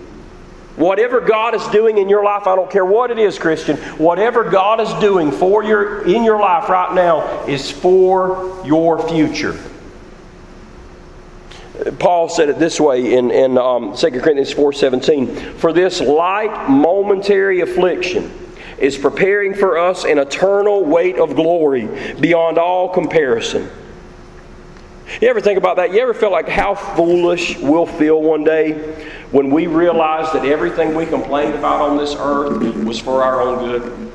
Whatever 0.76 1.20
God 1.20 1.54
is 1.54 1.66
doing 1.68 1.98
in 1.98 2.08
your 2.08 2.22
life, 2.22 2.46
I 2.46 2.54
don't 2.54 2.70
care 2.70 2.84
what 2.84 3.10
it 3.10 3.18
is, 3.18 3.38
Christian, 3.38 3.76
whatever 3.98 4.48
God 4.48 4.80
is 4.80 4.92
doing 5.00 5.32
for 5.32 5.64
your 5.64 6.06
in 6.06 6.22
your 6.22 6.38
life 6.38 6.68
right 6.68 6.94
now 6.94 7.44
is 7.46 7.70
for 7.70 8.62
your 8.64 9.08
future. 9.08 9.58
Paul 11.98 12.28
said 12.28 12.48
it 12.48 12.58
this 12.58 12.78
way 12.78 13.14
in, 13.14 13.30
in 13.30 13.58
um, 13.58 13.96
2 13.96 14.10
Corinthians 14.20 14.54
4.17, 14.54 15.54
For 15.54 15.72
this 15.72 16.00
light 16.00 16.70
momentary 16.70 17.60
affliction 17.60 18.45
is 18.78 18.96
preparing 18.98 19.54
for 19.54 19.78
us 19.78 20.04
an 20.04 20.18
eternal 20.18 20.84
weight 20.84 21.16
of 21.16 21.34
glory 21.34 22.14
beyond 22.20 22.58
all 22.58 22.88
comparison. 22.88 23.70
You 25.20 25.28
ever 25.28 25.40
think 25.40 25.56
about 25.56 25.76
that? 25.76 25.92
You 25.92 26.00
ever 26.00 26.14
feel 26.14 26.32
like 26.32 26.48
how 26.48 26.74
foolish 26.74 27.56
we'll 27.58 27.86
feel 27.86 28.20
one 28.20 28.44
day 28.44 28.74
when 29.30 29.50
we 29.50 29.66
realize 29.66 30.32
that 30.32 30.44
everything 30.44 30.94
we 30.94 31.06
complained 31.06 31.54
about 31.54 31.80
on 31.80 31.96
this 31.96 32.14
earth 32.18 32.84
was 32.84 32.98
for 32.98 33.22
our 33.22 33.40
own 33.40 33.58
good? 33.58 34.12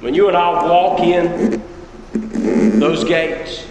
When 0.00 0.14
you 0.14 0.28
and 0.28 0.36
I 0.36 0.66
walk 0.68 1.00
in 1.00 1.62
those 2.78 3.02
gates, 3.02 3.64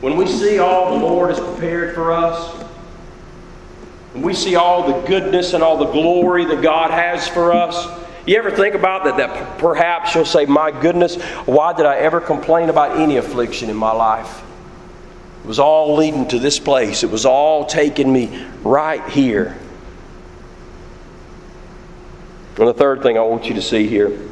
when 0.00 0.16
we 0.16 0.26
see 0.26 0.58
all 0.58 0.98
the 0.98 1.04
Lord 1.04 1.30
has 1.30 1.38
prepared 1.38 1.94
for 1.94 2.12
us, 2.12 2.52
when 4.12 4.22
we 4.22 4.34
see 4.34 4.56
all 4.56 4.86
the 4.86 5.06
goodness 5.06 5.52
and 5.54 5.62
all 5.62 5.76
the 5.76 5.92
glory 5.92 6.44
that 6.46 6.62
God 6.62 6.90
has 6.90 7.28
for 7.28 7.52
us, 7.52 7.86
you 8.30 8.38
ever 8.38 8.50
think 8.50 8.74
about 8.74 9.04
that? 9.04 9.16
That 9.16 9.58
perhaps 9.58 10.14
you'll 10.14 10.24
say, 10.24 10.46
My 10.46 10.70
goodness, 10.70 11.16
why 11.46 11.72
did 11.72 11.86
I 11.86 11.96
ever 11.96 12.20
complain 12.20 12.68
about 12.68 12.98
any 12.98 13.16
affliction 13.16 13.70
in 13.70 13.76
my 13.76 13.92
life? 13.92 14.42
It 15.42 15.46
was 15.46 15.58
all 15.58 15.96
leading 15.96 16.28
to 16.28 16.38
this 16.38 16.58
place, 16.58 17.02
it 17.02 17.10
was 17.10 17.24
all 17.24 17.66
taking 17.66 18.12
me 18.12 18.46
right 18.62 19.06
here. 19.08 19.58
And 22.58 22.68
the 22.68 22.74
third 22.74 23.02
thing 23.02 23.16
I 23.16 23.22
want 23.22 23.46
you 23.46 23.54
to 23.54 23.62
see 23.62 23.86
here 23.86 24.28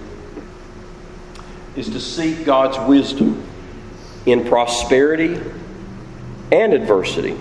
is 1.76 1.88
to 1.88 2.00
seek 2.00 2.44
God's 2.44 2.78
wisdom 2.86 3.42
in 4.26 4.46
prosperity 4.46 5.40
and 6.52 6.74
adversity. 6.74 7.38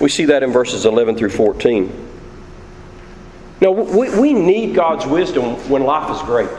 We 0.00 0.10
see 0.10 0.26
that 0.26 0.42
in 0.42 0.52
verses 0.52 0.84
11 0.84 1.16
through 1.16 1.30
14. 1.30 2.03
No, 3.60 3.70
we, 3.70 4.18
we 4.18 4.32
need 4.32 4.74
God's 4.74 5.06
wisdom 5.06 5.56
when 5.70 5.84
life 5.84 6.10
is 6.10 6.20
great. 6.22 6.50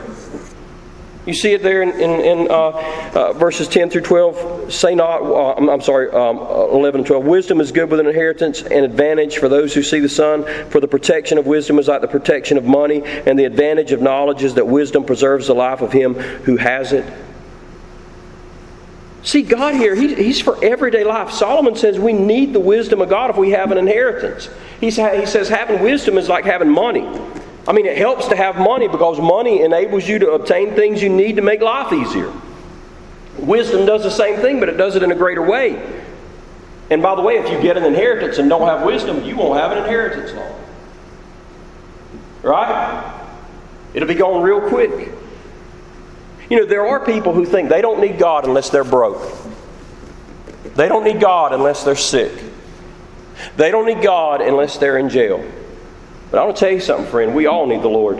You 1.26 1.34
see 1.34 1.52
it 1.52 1.62
there 1.62 1.82
in, 1.82 1.90
in, 1.90 2.20
in 2.20 2.50
uh, 2.50 3.10
uh, 3.12 3.32
verses 3.32 3.66
10 3.66 3.90
through 3.90 4.02
12. 4.02 4.72
Say 4.72 4.94
not, 4.94 5.22
uh, 5.22 5.54
I'm, 5.54 5.68
I'm, 5.68 5.80
sorry, 5.80 6.08
um, 6.12 6.38
11 6.38 7.00
and 7.00 7.06
12. 7.06 7.24
Wisdom 7.24 7.60
is 7.60 7.72
good 7.72 7.90
with 7.90 7.98
an 7.98 8.06
inheritance 8.06 8.62
and 8.62 8.84
advantage 8.84 9.38
for 9.38 9.48
those 9.48 9.74
who 9.74 9.82
see 9.82 9.98
the 9.98 10.08
sun. 10.08 10.44
For 10.70 10.80
the 10.80 10.86
protection 10.86 11.36
of 11.36 11.46
wisdom 11.46 11.80
is 11.80 11.88
like 11.88 12.00
the 12.00 12.06
protection 12.06 12.56
of 12.56 12.64
money, 12.64 13.02
and 13.04 13.36
the 13.36 13.44
advantage 13.44 13.90
of 13.90 14.00
knowledge 14.00 14.44
is 14.44 14.54
that 14.54 14.68
wisdom 14.68 15.04
preserves 15.04 15.48
the 15.48 15.54
life 15.54 15.80
of 15.80 15.90
him 15.90 16.14
who 16.14 16.56
has 16.58 16.92
it. 16.92 17.04
See, 19.26 19.42
God 19.42 19.74
here, 19.74 19.96
he, 19.96 20.14
He's 20.14 20.40
for 20.40 20.56
everyday 20.64 21.02
life. 21.02 21.32
Solomon 21.32 21.74
says 21.74 21.98
we 21.98 22.12
need 22.12 22.52
the 22.52 22.60
wisdom 22.60 23.00
of 23.00 23.08
God 23.08 23.28
if 23.28 23.36
we 23.36 23.50
have 23.50 23.72
an 23.72 23.76
inheritance. 23.76 24.48
He 24.80 24.92
says 24.92 25.48
having 25.48 25.82
wisdom 25.82 26.16
is 26.16 26.28
like 26.28 26.44
having 26.44 26.70
money. 26.70 27.04
I 27.66 27.72
mean, 27.72 27.86
it 27.86 27.98
helps 27.98 28.28
to 28.28 28.36
have 28.36 28.56
money 28.56 28.86
because 28.86 29.18
money 29.18 29.62
enables 29.62 30.06
you 30.06 30.20
to 30.20 30.30
obtain 30.30 30.76
things 30.76 31.02
you 31.02 31.08
need 31.08 31.34
to 31.36 31.42
make 31.42 31.60
life 31.60 31.92
easier. 31.92 32.32
Wisdom 33.38 33.84
does 33.84 34.04
the 34.04 34.12
same 34.12 34.36
thing, 34.36 34.60
but 34.60 34.68
it 34.68 34.76
does 34.76 34.94
it 34.94 35.02
in 35.02 35.10
a 35.10 35.16
greater 35.16 35.42
way. 35.42 36.04
And 36.90 37.02
by 37.02 37.16
the 37.16 37.22
way, 37.22 37.34
if 37.34 37.50
you 37.50 37.60
get 37.60 37.76
an 37.76 37.82
inheritance 37.82 38.38
and 38.38 38.48
don't 38.48 38.68
have 38.68 38.86
wisdom, 38.86 39.24
you 39.24 39.36
won't 39.36 39.58
have 39.58 39.72
an 39.72 39.78
inheritance 39.78 40.32
long. 40.34 40.64
Right? 42.44 43.12
It'll 43.92 44.06
be 44.06 44.14
gone 44.14 44.44
real 44.44 44.68
quick. 44.68 45.12
You 46.48 46.58
know, 46.58 46.66
there 46.66 46.86
are 46.86 47.04
people 47.04 47.32
who 47.32 47.44
think 47.44 47.68
they 47.68 47.82
don't 47.82 48.00
need 48.00 48.18
God 48.18 48.44
unless 48.44 48.70
they're 48.70 48.84
broke. 48.84 49.20
They 50.76 50.88
don't 50.88 51.04
need 51.04 51.20
God 51.20 51.52
unless 51.52 51.84
they're 51.84 51.96
sick. 51.96 52.32
They 53.56 53.70
don't 53.70 53.86
need 53.86 54.02
God 54.02 54.40
unless 54.40 54.78
they're 54.78 54.98
in 54.98 55.08
jail. 55.08 55.44
But 56.30 56.40
I 56.40 56.44
want 56.44 56.56
to 56.56 56.60
tell 56.60 56.72
you 56.72 56.80
something, 56.80 57.10
friend. 57.10 57.34
We 57.34 57.46
all 57.46 57.66
need 57.66 57.82
the 57.82 57.88
Lord. 57.88 58.18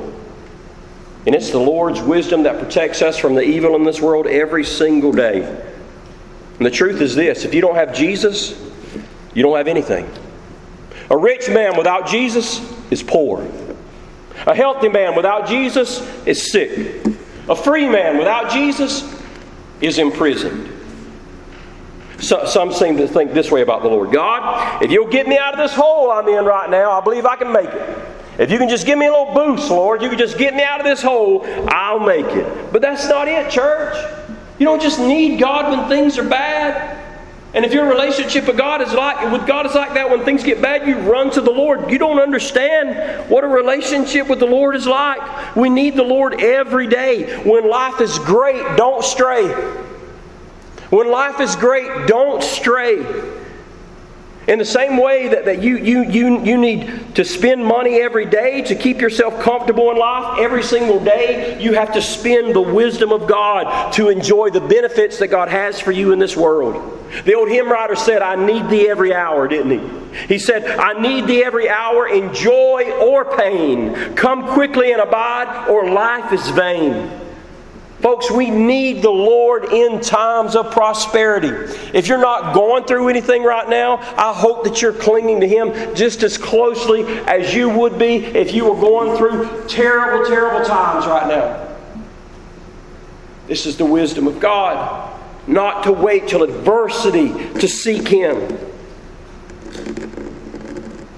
And 1.26 1.34
it's 1.34 1.50
the 1.50 1.58
Lord's 1.58 2.00
wisdom 2.00 2.44
that 2.44 2.60
protects 2.60 3.02
us 3.02 3.18
from 3.18 3.34
the 3.34 3.42
evil 3.42 3.74
in 3.74 3.84
this 3.84 4.00
world 4.00 4.26
every 4.26 4.64
single 4.64 5.12
day. 5.12 5.42
And 6.58 6.66
the 6.66 6.70
truth 6.70 7.00
is 7.00 7.14
this 7.14 7.44
if 7.44 7.52
you 7.52 7.60
don't 7.60 7.74
have 7.74 7.94
Jesus, 7.94 8.58
you 9.34 9.42
don't 9.42 9.56
have 9.56 9.68
anything. 9.68 10.08
A 11.10 11.16
rich 11.16 11.48
man 11.48 11.76
without 11.76 12.08
Jesus 12.08 12.60
is 12.90 13.02
poor. 13.02 13.46
A 14.46 14.54
healthy 14.54 14.88
man 14.88 15.14
without 15.14 15.48
Jesus 15.48 16.00
is 16.26 16.50
sick. 16.50 17.04
A 17.48 17.56
free 17.56 17.88
man 17.88 18.18
without 18.18 18.50
Jesus 18.50 19.04
is 19.80 19.98
imprisoned. 19.98 20.72
So, 22.18 22.46
some 22.46 22.72
seem 22.72 22.96
to 22.96 23.06
think 23.06 23.32
this 23.34 23.50
way 23.50 23.60
about 23.60 23.82
the 23.82 23.88
Lord 23.88 24.10
God, 24.10 24.82
if 24.82 24.90
you'll 24.90 25.10
get 25.10 25.28
me 25.28 25.36
out 25.36 25.52
of 25.52 25.58
this 25.58 25.74
hole 25.74 26.10
I'm 26.10 26.26
in 26.28 26.44
right 26.44 26.70
now, 26.70 26.92
I 26.92 27.02
believe 27.02 27.26
I 27.26 27.36
can 27.36 27.52
make 27.52 27.68
it. 27.68 28.08
If 28.38 28.50
you 28.50 28.58
can 28.58 28.68
just 28.68 28.86
give 28.86 28.98
me 28.98 29.06
a 29.06 29.10
little 29.10 29.34
boost, 29.34 29.70
Lord, 29.70 30.02
you 30.02 30.08
can 30.08 30.18
just 30.18 30.38
get 30.38 30.54
me 30.54 30.62
out 30.62 30.80
of 30.80 30.86
this 30.86 31.02
hole, 31.02 31.44
I'll 31.68 32.00
make 32.00 32.26
it. 32.26 32.72
But 32.72 32.82
that's 32.82 33.06
not 33.08 33.28
it, 33.28 33.50
church. 33.50 33.96
You 34.58 34.64
don't 34.64 34.80
just 34.80 34.98
need 34.98 35.38
God 35.38 35.70
when 35.70 35.88
things 35.88 36.18
are 36.18 36.28
bad. 36.28 37.05
And 37.56 37.64
if 37.64 37.72
your 37.72 37.88
relationship 37.88 38.46
with 38.46 38.58
God 38.58 38.82
is 38.82 38.92
like 38.92 39.32
with 39.32 39.46
God 39.46 39.64
is 39.64 39.74
like 39.74 39.94
that 39.94 40.10
when 40.10 40.26
things 40.26 40.44
get 40.44 40.60
bad, 40.60 40.86
you 40.86 40.98
run 40.98 41.30
to 41.30 41.40
the 41.40 41.50
Lord. 41.50 41.90
You 41.90 41.96
don't 41.96 42.20
understand 42.20 43.30
what 43.30 43.44
a 43.44 43.48
relationship 43.48 44.28
with 44.28 44.40
the 44.40 44.46
Lord 44.46 44.76
is 44.76 44.86
like. 44.86 45.56
We 45.56 45.70
need 45.70 45.96
the 45.96 46.02
Lord 46.02 46.42
every 46.42 46.86
day. 46.86 47.42
When 47.44 47.66
life 47.66 48.02
is 48.02 48.18
great, 48.18 48.76
don't 48.76 49.02
stray. 49.02 49.48
When 50.90 51.10
life 51.10 51.40
is 51.40 51.56
great, 51.56 52.06
don't 52.06 52.42
stray. 52.42 52.98
In 54.48 54.60
the 54.60 54.64
same 54.64 54.96
way 54.96 55.26
that, 55.28 55.44
that 55.46 55.60
you, 55.60 55.76
you, 55.76 56.02
you, 56.04 56.44
you 56.44 56.56
need 56.56 57.16
to 57.16 57.24
spend 57.24 57.64
money 57.66 58.00
every 58.00 58.26
day 58.26 58.62
to 58.62 58.76
keep 58.76 59.00
yourself 59.00 59.40
comfortable 59.40 59.90
in 59.90 59.98
life, 59.98 60.38
every 60.38 60.62
single 60.62 61.02
day 61.02 61.60
you 61.60 61.72
have 61.72 61.92
to 61.94 62.02
spend 62.02 62.54
the 62.54 62.60
wisdom 62.60 63.12
of 63.12 63.26
God 63.26 63.92
to 63.94 64.08
enjoy 64.08 64.50
the 64.50 64.60
benefits 64.60 65.18
that 65.18 65.28
God 65.28 65.48
has 65.48 65.80
for 65.80 65.90
you 65.90 66.12
in 66.12 66.20
this 66.20 66.36
world. 66.36 66.92
The 67.24 67.34
old 67.34 67.48
hymn 67.48 67.70
writer 67.70 67.96
said, 67.96 68.22
I 68.22 68.36
need 68.36 68.68
thee 68.68 68.88
every 68.88 69.12
hour, 69.12 69.48
didn't 69.48 69.70
he? 69.70 70.26
He 70.28 70.38
said, 70.38 70.64
I 70.78 71.00
need 71.00 71.26
thee 71.26 71.42
every 71.42 71.68
hour 71.68 72.06
in 72.06 72.32
joy 72.32 72.90
or 73.00 73.24
pain. 73.36 74.14
Come 74.14 74.46
quickly 74.48 74.92
and 74.92 75.00
abide, 75.00 75.68
or 75.68 75.90
life 75.90 76.32
is 76.32 76.48
vain. 76.50 77.25
Folks, 78.00 78.30
we 78.30 78.50
need 78.50 79.00
the 79.00 79.10
Lord 79.10 79.72
in 79.72 80.00
times 80.00 80.54
of 80.54 80.70
prosperity. 80.70 81.48
If 81.94 82.08
you're 82.08 82.18
not 82.18 82.54
going 82.54 82.84
through 82.84 83.08
anything 83.08 83.42
right 83.42 83.68
now, 83.68 83.96
I 84.18 84.34
hope 84.34 84.64
that 84.64 84.82
you're 84.82 84.92
clinging 84.92 85.40
to 85.40 85.48
Him 85.48 85.94
just 85.94 86.22
as 86.22 86.36
closely 86.36 87.04
as 87.26 87.54
you 87.54 87.70
would 87.70 87.98
be 87.98 88.16
if 88.16 88.52
you 88.52 88.70
were 88.70 88.78
going 88.78 89.16
through 89.16 89.66
terrible, 89.66 90.26
terrible 90.26 90.64
times 90.66 91.06
right 91.06 91.26
now. 91.26 91.74
This 93.46 93.64
is 93.64 93.76
the 93.78 93.86
wisdom 93.86 94.26
of 94.26 94.40
God 94.40 95.14
not 95.46 95.84
to 95.84 95.92
wait 95.92 96.28
till 96.28 96.42
adversity 96.42 97.28
to 97.60 97.68
seek 97.68 98.08
Him. 98.08 98.36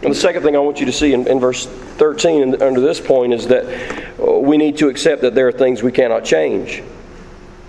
And 0.03 0.13
the 0.13 0.19
second 0.19 0.43
thing 0.43 0.55
I 0.55 0.61
want 0.61 0.79
you 0.79 0.87
to 0.87 0.93
see 0.93 1.13
in, 1.13 1.27
in 1.27 1.41
verse 1.41 1.67
13 1.67 2.63
under 2.63 2.81
this 2.81 3.01
point 3.01 3.35
is 3.35 3.49
that 3.49 4.08
we 4.19 4.57
need 4.57 4.79
to 4.79 4.89
accept 4.89 5.23
that 5.23 5.35
there 5.35 5.49
are 5.49 5.53
things 5.53 5.83
we 5.83 5.93
cannot 5.93 6.25
change. 6.25 6.83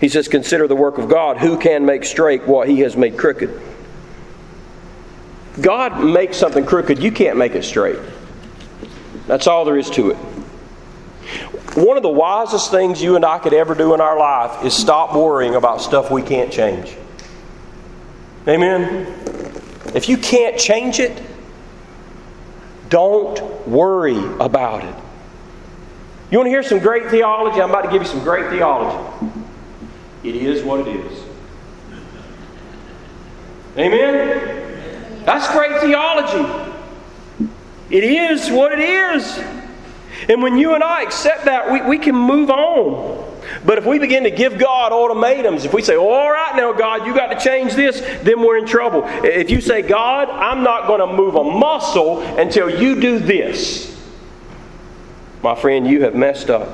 He 0.00 0.08
says, 0.08 0.28
Consider 0.28 0.66
the 0.66 0.76
work 0.76 0.98
of 0.98 1.08
God. 1.08 1.38
Who 1.38 1.58
can 1.58 1.86
make 1.86 2.04
straight 2.04 2.46
what 2.46 2.68
He 2.68 2.80
has 2.80 2.96
made 2.96 3.16
crooked? 3.16 3.60
God 5.60 6.02
makes 6.02 6.36
something 6.36 6.64
crooked, 6.64 7.02
you 7.02 7.12
can't 7.12 7.36
make 7.36 7.54
it 7.54 7.64
straight. 7.64 7.98
That's 9.26 9.46
all 9.46 9.64
there 9.64 9.76
is 9.76 9.90
to 9.90 10.10
it. 10.10 10.16
One 11.76 11.96
of 11.96 12.02
the 12.02 12.08
wisest 12.08 12.70
things 12.70 13.00
you 13.00 13.14
and 13.14 13.24
I 13.24 13.38
could 13.38 13.54
ever 13.54 13.74
do 13.74 13.94
in 13.94 14.00
our 14.00 14.18
life 14.18 14.64
is 14.64 14.74
stop 14.74 15.14
worrying 15.14 15.54
about 15.54 15.80
stuff 15.80 16.10
we 16.10 16.22
can't 16.22 16.52
change. 16.52 16.96
Amen? 18.48 19.06
If 19.94 20.08
you 20.08 20.16
can't 20.16 20.58
change 20.58 20.98
it, 20.98 21.22
don't 22.88 23.68
worry 23.68 24.18
about 24.40 24.84
it. 24.84 24.99
You 26.30 26.38
want 26.38 26.46
to 26.46 26.50
hear 26.50 26.62
some 26.62 26.78
great 26.78 27.10
theology? 27.10 27.60
I'm 27.60 27.70
about 27.70 27.82
to 27.82 27.90
give 27.90 28.02
you 28.02 28.08
some 28.08 28.22
great 28.22 28.50
theology. 28.50 29.36
It 30.22 30.36
is 30.36 30.62
what 30.62 30.86
it 30.86 30.96
is. 30.96 31.24
Amen? 33.76 35.24
That's 35.24 35.50
great 35.52 35.80
theology. 35.80 36.70
It 37.90 38.04
is 38.04 38.50
what 38.50 38.72
it 38.72 38.80
is. 38.80 39.38
And 40.28 40.42
when 40.42 40.56
you 40.56 40.74
and 40.74 40.84
I 40.84 41.02
accept 41.02 41.46
that, 41.46 41.72
we, 41.72 41.80
we 41.82 41.98
can 41.98 42.14
move 42.14 42.50
on. 42.50 43.26
But 43.64 43.78
if 43.78 43.86
we 43.86 43.98
begin 43.98 44.22
to 44.24 44.30
give 44.30 44.58
God 44.58 44.92
ultimatums, 44.92 45.64
if 45.64 45.74
we 45.74 45.82
say, 45.82 45.96
all 45.96 46.30
right 46.30 46.54
now, 46.54 46.72
God, 46.72 47.06
you 47.06 47.14
got 47.14 47.28
to 47.28 47.40
change 47.44 47.74
this, 47.74 48.00
then 48.22 48.40
we're 48.40 48.58
in 48.58 48.66
trouble. 48.66 49.02
If 49.24 49.50
you 49.50 49.60
say, 49.60 49.82
God, 49.82 50.28
I'm 50.28 50.62
not 50.62 50.86
going 50.86 51.00
to 51.00 51.06
move 51.06 51.34
a 51.34 51.42
muscle 51.42 52.20
until 52.20 52.70
you 52.70 53.00
do 53.00 53.18
this, 53.18 53.89
my 55.42 55.54
friend, 55.54 55.86
you 55.86 56.02
have 56.02 56.14
messed 56.14 56.50
up. 56.50 56.68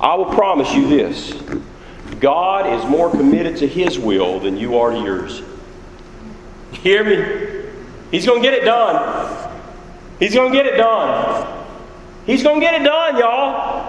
I 0.00 0.14
will 0.14 0.26
promise 0.26 0.72
you 0.74 0.88
this 0.88 1.32
God 2.20 2.78
is 2.78 2.88
more 2.88 3.10
committed 3.10 3.56
to 3.58 3.66
His 3.66 3.98
will 3.98 4.40
than 4.40 4.56
you 4.56 4.78
are 4.78 4.90
to 4.90 4.98
yours. 4.98 5.42
You 6.72 6.78
hear 6.78 7.04
me? 7.04 7.70
He's 8.10 8.26
going 8.26 8.42
to 8.42 8.48
get 8.48 8.54
it 8.54 8.64
done. 8.64 9.50
He's 10.18 10.34
going 10.34 10.52
to 10.52 10.56
get 10.56 10.66
it 10.66 10.76
done. 10.76 11.66
He's 12.26 12.42
going 12.42 12.60
to 12.60 12.66
get 12.66 12.80
it 12.80 12.84
done, 12.84 13.16
y'all. 13.16 13.87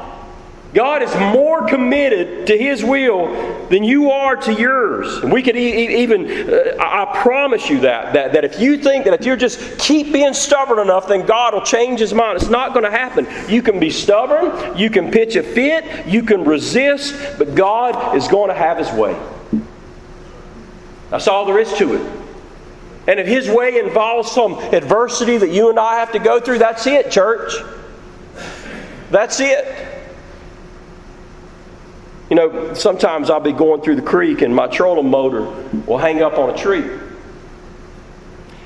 God 0.73 1.01
is 1.01 1.13
more 1.15 1.67
committed 1.67 2.45
to 2.47 2.57
His 2.57 2.83
will 2.83 3.67
than 3.69 3.83
you 3.83 4.11
are 4.11 4.35
to 4.35 4.53
yours. 4.53 5.17
And 5.17 5.31
we 5.31 5.41
could 5.41 5.55
e- 5.55 6.03
even, 6.03 6.29
uh, 6.29 6.75
I 6.79 7.19
promise 7.23 7.69
you 7.69 7.79
that, 7.79 8.13
that, 8.13 8.33
that 8.33 8.45
if 8.45 8.59
you 8.59 8.77
think 8.77 9.05
that 9.05 9.19
if 9.19 9.25
you 9.25 9.35
just 9.35 9.79
keep 9.79 10.13
being 10.13 10.33
stubborn 10.33 10.77
enough, 10.77 11.07
then 11.07 11.25
God 11.25 11.55
will 11.55 11.63
change 11.63 11.99
His 11.99 12.13
mind. 12.13 12.39
It's 12.39 12.51
not 12.51 12.73
going 12.73 12.85
to 12.85 12.91
happen. 12.91 13.25
You 13.49 13.63
can 13.63 13.79
be 13.79 13.89
stubborn, 13.89 14.77
you 14.77 14.91
can 14.91 15.09
pitch 15.09 15.35
a 15.35 15.41
fit, 15.41 16.05
you 16.05 16.21
can 16.21 16.43
resist, 16.43 17.15
but 17.39 17.55
God 17.55 18.15
is 18.15 18.27
going 18.27 18.49
to 18.49 18.55
have 18.55 18.77
His 18.77 18.91
way. 18.91 19.19
That's 21.09 21.27
all 21.27 21.45
there 21.45 21.57
is 21.57 21.73
to 21.79 21.95
it. 21.95 22.21
And 23.07 23.19
if 23.19 23.25
His 23.25 23.49
way 23.49 23.79
involves 23.79 24.31
some 24.31 24.53
adversity 24.53 25.37
that 25.37 25.49
you 25.49 25.71
and 25.71 25.79
I 25.79 25.95
have 25.95 26.11
to 26.11 26.19
go 26.19 26.39
through, 26.39 26.59
that's 26.59 26.85
it, 26.85 27.09
church. 27.09 27.53
That's 29.09 29.39
it. 29.39 29.88
You 32.29 32.35
know, 32.35 32.73
sometimes 32.75 33.29
I'll 33.29 33.39
be 33.39 33.51
going 33.51 33.81
through 33.81 33.95
the 33.95 34.03
creek 34.03 34.41
and 34.41 34.55
my 34.55 34.67
trolling 34.67 35.09
motor 35.09 35.41
will 35.87 35.97
hang 35.97 36.21
up 36.21 36.37
on 36.37 36.51
a 36.51 36.57
tree. 36.57 36.83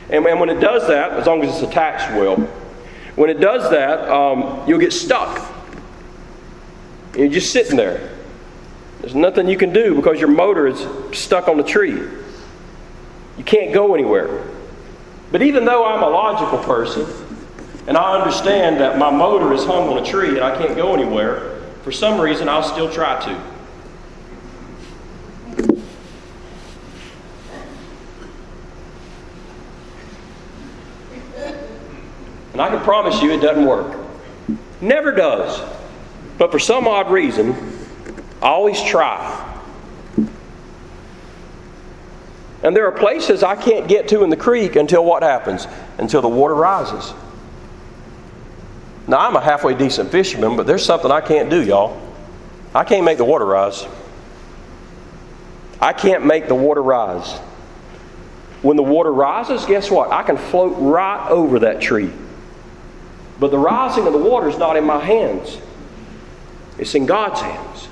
And, 0.10 0.26
when 0.26 0.50
it 0.50 0.60
does 0.60 0.88
that, 0.88 1.12
as 1.14 1.26
long 1.26 1.42
as 1.42 1.50
it's 1.50 1.64
attached 1.64 2.12
well, 2.12 2.36
when 3.16 3.30
it 3.30 3.40
does 3.40 3.70
that, 3.72 4.08
um, 4.10 4.68
you'll 4.68 4.80
get 4.80 4.92
stuck. 4.92 5.50
You're 7.16 7.30
just 7.30 7.52
sitting 7.52 7.78
there. 7.78 8.12
There's 9.00 9.16
nothing 9.16 9.48
you 9.48 9.58
can 9.58 9.72
do 9.72 9.96
because 9.96 10.20
your 10.20 10.30
motor 10.30 10.68
is 10.68 10.86
stuck 11.18 11.48
on 11.48 11.58
the 11.58 11.64
tree. 11.64 12.00
You 13.38 13.44
can't 13.44 13.74
go 13.74 13.94
anywhere. 13.94 14.46
But 15.32 15.42
even 15.42 15.66
though 15.66 15.86
I'm 15.86 16.04
a 16.04 16.10
logical 16.10 16.60
person, 16.60 17.06
and 17.88 17.98
I 17.98 18.20
understand 18.20 18.80
that 18.82 18.98
my 18.98 19.10
motor 19.10 19.54
is 19.54 19.66
hung 19.66 19.90
on 19.90 19.98
a 19.98 20.06
tree 20.06 20.30
and 20.30 20.42
I 20.42 20.56
can't 20.58 20.76
go 20.76 20.94
anywhere, 20.94 21.62
for 21.84 21.92
some 21.92 22.20
reason 22.20 22.48
I'll 22.50 22.64
still 22.64 22.92
try 22.92 23.20
to. 23.26 23.53
I 32.64 32.70
can 32.70 32.80
promise 32.80 33.22
you 33.22 33.30
it 33.32 33.42
doesn't 33.42 33.66
work. 33.66 33.94
Never 34.80 35.12
does. 35.12 35.62
But 36.38 36.50
for 36.50 36.60
some 36.60 36.88
odd 36.88 37.12
reason, 37.12 37.54
I 38.42 38.48
always 38.48 38.82
try. 38.82 39.62
And 42.64 42.74
there 42.74 42.88
are 42.88 42.92
places 42.94 43.44
I 43.44 43.58
can't 43.58 43.90
get 43.90 44.08
to 44.08 44.24
in 44.24 44.30
the 44.30 44.38
creek 44.38 44.78
until 44.78 45.04
what 45.04 45.24
happens? 45.24 45.68
Until 45.98 46.22
the 46.22 46.30
water 46.30 46.56
rises. 46.56 47.14
Now, 49.10 49.18
I'm 49.18 49.36
a 49.36 49.42
halfway 49.42 49.74
decent 49.74 50.10
fisherman, 50.10 50.56
but 50.56 50.66
there's 50.66 50.86
something 50.86 51.12
I 51.12 51.20
can't 51.20 51.50
do, 51.50 51.62
y'all. 51.62 52.02
I 52.74 52.86
can't 52.86 53.04
make 53.04 53.18
the 53.18 53.26
water 53.26 53.46
rise. 53.46 53.86
I 55.82 55.92
can't 55.92 56.26
make 56.26 56.48
the 56.48 56.56
water 56.56 56.82
rise. 56.82 57.30
When 58.62 58.78
the 58.78 58.84
water 58.84 59.12
rises, 59.12 59.66
guess 59.66 59.92
what? 59.92 60.12
I 60.12 60.24
can 60.24 60.38
float 60.38 60.78
right 60.80 61.30
over 61.30 61.60
that 61.60 61.82
tree. 61.82 62.10
But 63.44 63.52
the 63.52 63.58
rising 63.58 64.08
of 64.08 64.14
the 64.14 64.20
water 64.20 64.48
is 64.48 64.58
not 64.58 64.78
in 64.78 64.86
my 64.86 65.04
hands, 65.04 65.58
it's 66.78 66.96
in 66.96 67.06
God's 67.06 67.42
hands. 67.42 67.90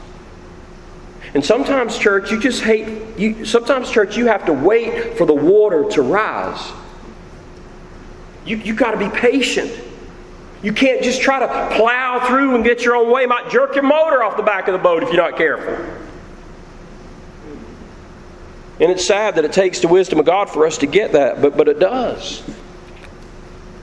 And 1.33 1.43
sometimes, 1.43 1.97
church, 1.97 2.31
you 2.31 2.39
just 2.39 2.63
hate, 2.63 3.19
you, 3.19 3.43
sometimes, 3.43 3.91
church, 3.91 4.15
you 4.15 4.27
have 4.27 4.45
to 4.45 4.53
wait 4.53 5.17
for 5.17 5.25
the 5.25 5.33
water 5.33 5.83
to 5.91 6.01
rise. 6.03 6.71
You, 8.45 8.55
you 8.55 8.73
got 8.73 8.91
to 8.91 8.97
be 8.97 9.09
patient. 9.09 9.69
You 10.63 10.71
can't 10.71 11.03
just 11.03 11.21
try 11.21 11.39
to 11.39 11.75
plow 11.75 12.25
through 12.29 12.55
and 12.55 12.63
get 12.63 12.85
your 12.85 12.95
own 12.95 13.11
way. 13.11 13.23
It 13.23 13.27
might 13.27 13.49
jerk 13.49 13.75
your 13.75 13.83
motor 13.83 14.23
off 14.23 14.37
the 14.37 14.43
back 14.43 14.69
of 14.69 14.71
the 14.71 14.79
boat 14.79 15.03
if 15.03 15.09
you're 15.09 15.21
not 15.21 15.37
careful. 15.37 15.73
And 18.79 18.89
it's 18.89 19.05
sad 19.05 19.35
that 19.35 19.43
it 19.43 19.51
takes 19.51 19.81
the 19.81 19.89
wisdom 19.89 20.17
of 20.17 20.25
God 20.25 20.49
for 20.49 20.65
us 20.65 20.77
to 20.77 20.85
get 20.85 21.11
that, 21.11 21.41
but, 21.41 21.57
but 21.57 21.67
it 21.67 21.77
does. 21.77 22.41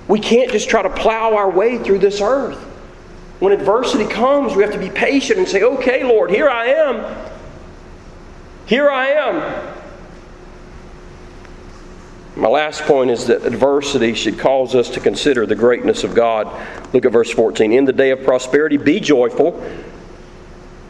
We 0.09 0.19
can't 0.19 0.51
just 0.51 0.69
try 0.69 0.83
to 0.83 0.91
plow 0.91 1.37
our 1.37 1.51
way 1.51 1.79
through 1.79 1.99
this 1.99 2.21
earth. 2.21 2.59
When 3.39 3.53
adversity 3.53 4.07
comes, 4.07 4.57
we 4.57 4.63
have 4.65 4.73
to 4.73 4.79
be 4.79 4.91
patient 4.91 5.39
and 5.39 5.47
say, 5.47 5.63
okay, 5.63 6.03
Lord, 6.03 6.31
here 6.31 6.49
I 6.49 6.67
am. 6.67 7.31
Here 8.67 8.91
I 8.91 9.07
am. 9.09 9.75
My 12.37 12.49
last 12.49 12.83
point 12.83 13.11
is 13.11 13.27
that 13.27 13.45
adversity 13.45 14.15
should 14.15 14.39
cause 14.39 14.75
us 14.75 14.89
to 14.91 15.01
consider 15.01 15.45
the 15.45 15.57
greatness 15.57 16.05
of 16.05 16.15
God. 16.15 16.47
Look 16.95 17.05
at 17.05 17.13
verse 17.13 17.31
14. 17.31 17.73
In 17.73 17.85
the 17.85 17.93
day 17.93 18.11
of 18.11 18.25
prosperity, 18.25 18.77
be 18.77 19.01
joyful. 19.01 19.61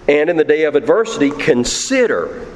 and 0.08 0.30
in 0.30 0.36
the 0.36 0.44
day 0.44 0.64
of 0.64 0.74
adversity, 0.74 1.30
consider. 1.30 2.46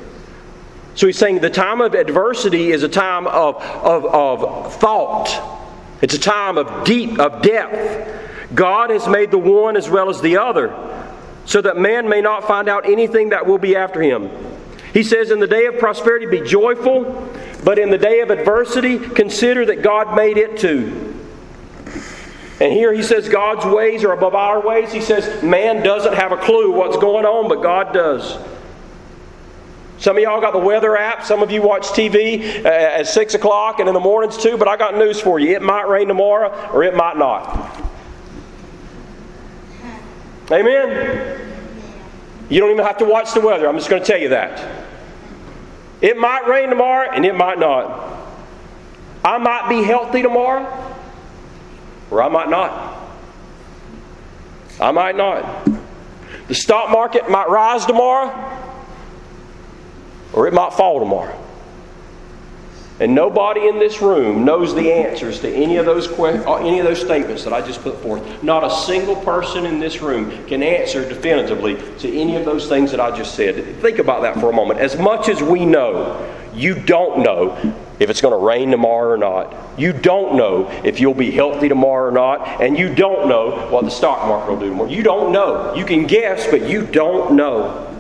So 0.95 1.07
he's 1.07 1.19
saying 1.19 1.41
the 1.41 1.51
time 1.51 1.81
of 1.81 1.95
adversity 1.95 2.71
is 2.71 2.83
a 2.83 2.89
time 2.89 3.27
of, 3.27 3.57
of, 3.57 4.05
of 4.07 4.75
thought. 4.77 5.62
It's 6.03 6.15
a 6.15 6.19
time 6.19 6.59
of 6.59 6.85
deep, 6.85 7.19
of 7.19 7.43
depth. 7.43 8.55
God 8.55 8.91
has 8.91 9.09
made 9.09 9.31
the 9.31 9.39
one 9.39 9.77
as 9.77 9.89
well 9.89 10.11
as 10.11 10.21
the 10.21 10.37
other, 10.37 10.75
so 11.47 11.63
that 11.63 11.79
man 11.79 12.09
may 12.09 12.21
not 12.21 12.47
find 12.47 12.69
out 12.69 12.85
anything 12.85 13.31
that 13.31 13.47
will 13.47 13.59
be 13.59 13.75
after 13.77 14.03
him. 14.03 14.31
He 14.93 15.03
says, 15.05 15.31
In 15.31 15.41
the 15.41 15.47
day 15.47 15.67
of 15.67 15.79
prosperity, 15.79 16.27
be 16.27 16.43
joyful, 16.43 17.31
but 17.65 17.79
in 17.79 17.91
the 17.91 17.99
day 17.99 18.21
of 18.21 18.31
adversity, 18.31 18.99
consider 18.99 19.65
that 19.67 19.83
God 19.83 20.15
made 20.15 20.37
it 20.37 20.59
too. 20.59 21.13
And 22.61 22.73
here 22.73 22.93
he 22.93 23.03
says 23.03 23.29
God's 23.29 23.65
ways 23.67 24.05
are 24.05 24.13
above 24.13 24.35
our 24.35 24.65
ways. 24.65 24.93
He 24.93 25.01
says 25.01 25.43
man 25.43 25.83
doesn't 25.83 26.15
have 26.15 26.31
a 26.31 26.37
clue 26.37 26.71
what's 26.71 26.97
going 26.97 27.25
on, 27.25 27.49
but 27.49 27.61
God 27.61 27.93
does. 27.93 28.39
Some 30.03 30.17
of 30.17 30.23
y'all 30.25 30.41
got 30.41 30.53
the 30.53 30.59
weather 30.59 30.97
app. 30.97 31.25
Some 31.25 31.45
of 31.45 31.53
you 31.53 31.63
watch 31.63 31.87
TV 31.91 32.65
uh, 32.65 32.69
at 32.69 33.07
6 33.07 33.35
o'clock 33.35 33.79
and 33.79 33.89
in 33.89 33.95
the 33.95 34.01
mornings 34.01 34.37
too, 34.37 34.57
but 34.57 34.67
I 34.67 34.77
got 34.77 34.97
news 34.97 35.21
for 35.21 35.39
you. 35.39 35.55
It 35.55 35.63
might 35.63 35.89
rain 35.89 36.09
tomorrow 36.09 36.71
or 36.73 36.83
it 36.83 36.97
might 36.97 37.17
not. 37.17 37.81
Amen? 40.51 41.55
You 42.51 42.59
don't 42.59 42.73
even 42.73 42.85
have 42.85 42.99
to 42.99 43.05
watch 43.05 43.33
the 43.33 43.41
weather. 43.41 43.69
I'm 43.69 43.77
just 43.77 43.89
going 43.89 44.03
to 44.03 44.07
tell 44.07 44.21
you 44.21 44.31
that. 44.31 44.85
It 46.01 46.17
might 46.17 46.49
rain 46.49 46.71
tomorrow 46.71 47.09
and 47.09 47.25
it 47.25 47.37
might 47.37 47.61
not. 47.61 48.27
I 49.25 49.39
might 49.39 49.69
be 49.69 49.85
healthy 49.85 50.21
tomorrow 50.21 50.67
or 52.11 52.25
I 52.25 52.29
might 52.29 52.51
not. 52.51 53.09
I 54.81 54.91
might 54.91 55.15
not. 55.15 55.65
The 56.49 56.57
stock 56.57 56.91
market 56.91 57.31
might 57.31 57.49
rise 57.49 57.87
tomorrow, 57.87 58.72
or 60.33 60.47
it 60.47 60.55
might 60.55 60.73
fall 60.73 60.99
tomorrow. 61.01 61.39
And 63.01 63.15
nobody 63.15 63.67
in 63.67 63.79
this 63.79 64.01
room 64.01 64.45
knows 64.45 64.75
the 64.75 64.93
answers 64.93 65.41
to 65.41 65.53
any 65.53 65.77
of 65.79 65.87
those 65.87 66.07
que- 66.07 66.45
uh, 66.47 66.57
any 66.57 66.79
of 66.79 66.87
those 66.87 67.01
statements 67.01 67.43
that 67.43 67.53
I 67.53 67.61
just 67.61 67.83
put 67.83 68.01
forth. 68.01 68.23
Not 68.45 68.63
a 68.63 68.71
single 68.71 69.17
person 69.17 69.67
in 69.67 69.81
this 69.81 70.01
room 70.01 70.31
can 70.47 70.63
answer 70.63 71.09
definitively 71.09 71.77
to 71.99 72.17
any 72.17 72.37
of 72.37 72.45
those 72.45 72.69
things 72.69 72.91
that 72.93 73.01
I 73.01 73.11
just 73.17 73.35
said. 73.35 73.57
Think 73.81 73.99
about 73.99 74.23
that 74.23 74.39
for 74.39 74.51
a 74.51 74.53
moment. 74.53 74.79
As 74.79 74.99
much 74.99 75.29
as 75.29 75.43
we 75.43 75.67
know, 75.67 76.33
you 76.55 76.75
don't 76.75 77.21
know 77.21 77.57
if 77.99 78.11
it's 78.11 78.21
going 78.21 78.39
to 78.39 78.45
rain 78.45 78.71
tomorrow 78.71 79.15
or 79.15 79.17
not. 79.17 79.55
You 79.77 79.93
don't 79.93 80.37
know 80.37 80.71
if 80.85 81.01
you'll 81.01 81.15
be 81.15 81.31
healthy 81.31 81.69
tomorrow 81.69 82.09
or 82.09 82.13
not, 82.13 82.61
and 82.61 82.79
you 82.79 82.95
don't 82.95 83.29
know 83.29 83.69
what 83.71 83.85
the 83.85 83.91
stock 83.91 84.29
market 84.29 84.53
will 84.53 84.61
do 84.61 84.69
tomorrow. 84.69 84.91
You 84.91 85.03
don't 85.03 85.33
know. 85.33 85.75
You 85.75 85.85
can 85.85 86.07
guess, 86.07 86.47
but 86.47 86.69
you 86.69 86.87
don't 86.87 87.35
know. 87.35 87.92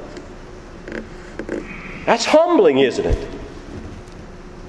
That's 2.06 2.24
humbling, 2.24 2.78
isn't 2.78 3.04
it? 3.04 3.28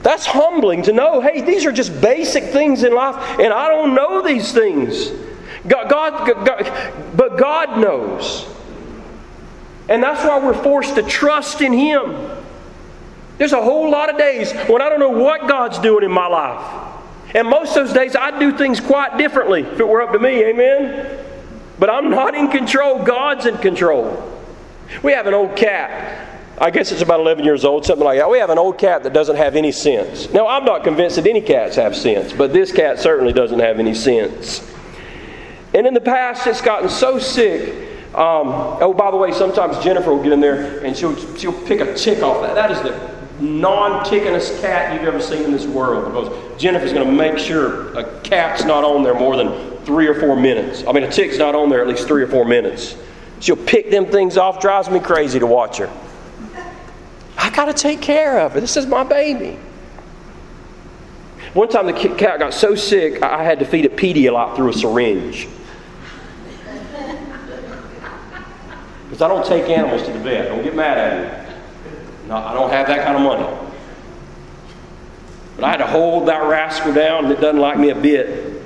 That's 0.04 0.26
humbling 0.26 0.84
to 0.84 0.94
know, 0.94 1.22
hey, 1.22 1.42
these 1.42 1.66
are 1.66 1.72
just 1.72 2.02
basic 2.02 2.44
things 2.46 2.84
in 2.84 2.94
life, 2.94 3.16
and 3.40 3.54
I 3.54 3.70
don't 3.70 3.96
know 3.96 4.22
these 4.22 4.52
things. 4.52 5.10
God, 5.66 5.90
God, 5.90 6.46
God, 6.46 6.94
but 7.16 7.38
God 7.38 7.80
knows. 7.80 8.46
And 9.88 10.04
that's 10.04 10.24
why 10.26 10.40
we're 10.40 10.62
forced 10.62 10.96
to 10.96 11.04
trust 11.04 11.62
in 11.62 11.72
Him. 11.72 12.30
There's 13.38 13.54
a 13.54 13.62
whole 13.62 13.90
lot 13.90 14.10
of 14.10 14.18
days 14.18 14.52
when 14.68 14.82
I 14.82 14.90
don't 14.90 15.00
know 15.00 15.10
what 15.10 15.48
God's 15.48 15.80
doing 15.80 16.04
in 16.04 16.12
my 16.12 16.28
life. 16.28 16.94
And 17.34 17.48
most 17.48 17.76
of 17.76 17.88
those 17.88 17.94
days 17.94 18.16
I'd 18.16 18.40
do 18.40 18.56
things 18.56 18.80
quite 18.80 19.18
differently 19.18 19.62
if 19.62 19.80
it 19.80 19.88
were 19.88 20.02
up 20.02 20.12
to 20.12 20.20
me, 20.20 20.44
amen? 20.44 21.26
But 21.80 21.90
I'm 21.90 22.10
not 22.10 22.36
in 22.36 22.50
control, 22.50 23.04
God's 23.04 23.46
in 23.46 23.58
control. 23.58 24.32
We 25.02 25.14
have 25.14 25.28
an 25.28 25.34
old 25.34 25.56
cat. 25.56 26.33
I 26.58 26.70
guess 26.70 26.92
it's 26.92 27.02
about 27.02 27.20
11 27.20 27.44
years 27.44 27.66
old, 27.66 27.86
something 27.86 28.06
like 28.06 28.20
that. 28.20 28.30
We 28.30 28.38
have 28.38 28.52
an 28.52 28.60
old 28.60 28.78
cat 28.78 29.04
that 29.04 29.14
doesn't 29.14 29.38
have 29.38 29.56
any 29.56 29.72
sense. 29.72 30.32
Now, 30.32 30.48
I'm 30.48 30.66
not 30.66 30.84
convinced 30.84 31.16
that 31.16 31.26
any 31.26 31.42
cats 31.42 31.76
have 31.78 31.96
sense, 31.96 32.32
but 32.32 32.54
this 32.54 32.72
cat 32.72 33.00
certainly 33.00 33.34
doesn't 33.34 33.60
have 33.60 33.80
any 33.80 33.96
sense. 33.96 34.70
And 35.74 35.88
in 35.88 35.96
the 35.96 36.02
past, 36.02 36.46
it's 36.46 36.62
gotten 36.62 36.90
so 36.90 37.18
sick. 37.18 37.90
Um, 38.14 38.50
oh, 38.80 38.94
by 38.94 39.10
the 39.10 39.18
way, 39.18 39.32
sometimes 39.32 39.84
Jennifer 39.84 40.14
will 40.14 40.22
get 40.22 40.32
in 40.32 40.40
there 40.40 40.86
and 40.86 40.96
she'll, 40.96 41.16
she'll 41.36 41.60
pick 41.66 41.80
a 41.82 41.96
tick 41.96 42.22
off 42.22 42.44
that. 42.44 42.54
That 42.54 42.70
is 42.70 42.80
the 42.84 43.14
non-tickenest 43.44 44.62
cat 44.62 44.94
you've 44.94 45.08
ever 45.08 45.20
seen 45.20 45.42
in 45.44 45.52
this 45.52 45.66
world 45.66 46.06
because 46.06 46.62
Jennifer's 46.62 46.94
going 46.94 47.08
to 47.08 47.12
make 47.12 47.40
sure 47.40 47.98
a 47.98 48.20
cat's 48.22 48.64
not 48.64 48.84
on 48.84 49.02
there 49.02 49.16
more 49.16 49.36
than 49.36 49.76
three 49.80 50.08
or 50.08 50.14
four 50.14 50.36
minutes. 50.36 50.84
I 50.88 50.92
mean, 50.92 51.04
a 51.04 51.12
tick's 51.12 51.40
not 51.40 51.56
on 51.56 51.70
there 51.70 51.82
at 51.82 51.88
least 51.88 52.08
three 52.08 52.22
or 52.22 52.28
four 52.28 52.46
minutes. 52.46 52.96
She'll 53.40 53.58
pick 53.58 53.90
them 53.90 54.06
things 54.06 54.38
off, 54.38 54.62
drives 54.62 54.92
me 54.92 55.00
crazy 55.00 55.40
to 55.40 55.48
watch 55.48 55.78
her. 55.78 55.92
I 57.38 57.50
got 57.50 57.66
to 57.66 57.74
take 57.74 58.02
care 58.02 58.40
of 58.40 58.54
her. 58.54 58.60
This 58.60 58.78
is 58.78 58.86
my 58.86 59.04
baby. 59.04 59.58
One 61.54 61.70
time 61.70 61.86
the 61.86 61.94
cat 61.94 62.40
got 62.40 62.54
so 62.54 62.74
sick, 62.76 63.22
I 63.22 63.44
had 63.44 63.60
to 63.60 63.66
feed 63.66 63.86
it 63.86 63.96
Pedialyte 63.96 64.56
through 64.56 64.70
a 64.70 64.74
syringe. 64.74 65.48
Because 69.04 69.22
I 69.22 69.28
don't 69.28 69.46
take 69.46 69.70
animals 69.70 70.02
to 70.04 70.12
the 70.12 70.20
vet. 70.20 70.48
Don't 70.48 70.64
get 70.64 70.76
mad 70.76 70.98
at 70.98 71.48
me. 71.48 71.54
No, 72.30 72.38
I 72.38 72.54
don't 72.54 72.72
have 72.72 72.88
that 72.88 73.06
kind 73.06 73.16
of 73.16 73.22
money. 73.22 73.70
But 75.56 75.66
I 75.66 75.70
had 75.70 75.78
to 75.78 75.88
hold 75.88 76.28
that 76.30 76.48
rascal 76.48 76.94
down, 76.94 77.26
and 77.26 77.34
it 77.34 77.40
doesn't 77.40 77.62
like 77.62 77.78
me 77.78 77.92
a 77.92 77.96
bit. 77.96 78.62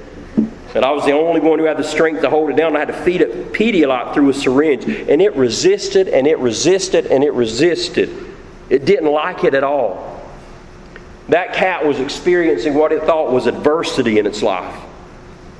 And 0.74 0.86
I 0.86 0.92
was 0.92 1.04
the 1.06 1.12
only 1.12 1.42
one 1.42 1.60
who 1.60 1.66
had 1.66 1.78
the 1.78 1.84
strength 1.84 2.22
to 2.22 2.30
hold 2.30 2.50
it 2.52 2.56
down. 2.56 2.76
I 2.76 2.80
had 2.80 2.90
to 2.90 2.94
feed 2.94 3.20
it 3.20 3.52
Pedialyte 3.52 4.14
through 4.14 4.30
a 4.30 4.34
syringe. 4.34 4.86
And 4.86 5.22
it 5.22 5.36
resisted, 5.36 6.08
and 6.08 6.28
it 6.28 6.38
resisted, 6.40 7.08
and 7.08 7.24
it 7.24 7.34
resisted. 7.34 8.27
It 8.70 8.86
didn't 8.86 9.12
like 9.12 9.44
it 9.44 9.54
at 9.54 9.64
all. 9.64 10.22
That 11.30 11.54
cat 11.54 11.86
was 11.86 12.00
experiencing 12.00 12.74
what 12.74 12.92
it 12.92 13.04
thought 13.04 13.32
was 13.32 13.48
adversity 13.48 14.20
in 14.20 14.26
its 14.26 14.42
life. 14.42 14.82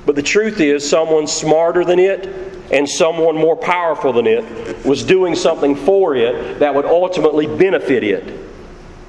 But 0.06 0.16
the 0.16 0.22
truth 0.22 0.60
is, 0.60 0.88
someone 0.88 1.26
smarter 1.26 1.84
than 1.84 1.98
it 1.98 2.26
and 2.72 2.88
someone 2.88 3.36
more 3.36 3.56
powerful 3.56 4.12
than 4.12 4.26
it 4.26 4.84
was 4.84 5.02
doing 5.04 5.34
something 5.34 5.74
for 5.74 6.16
it 6.16 6.58
that 6.58 6.74
would 6.74 6.86
ultimately 6.86 7.46
benefit 7.46 8.02
it. 8.02 8.48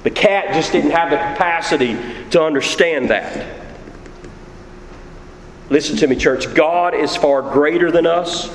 The 0.02 0.10
cat 0.10 0.54
just 0.54 0.72
didn't 0.72 0.90
have 0.90 1.10
the 1.10 1.16
capacity 1.16 1.96
to 2.30 2.42
understand 2.42 3.10
that. 3.10 3.58
Listen 5.68 5.96
to 5.98 6.06
me, 6.06 6.16
church. 6.16 6.52
God 6.54 6.94
is 6.94 7.16
far 7.16 7.42
greater 7.42 7.90
than 7.90 8.06
us. 8.06 8.48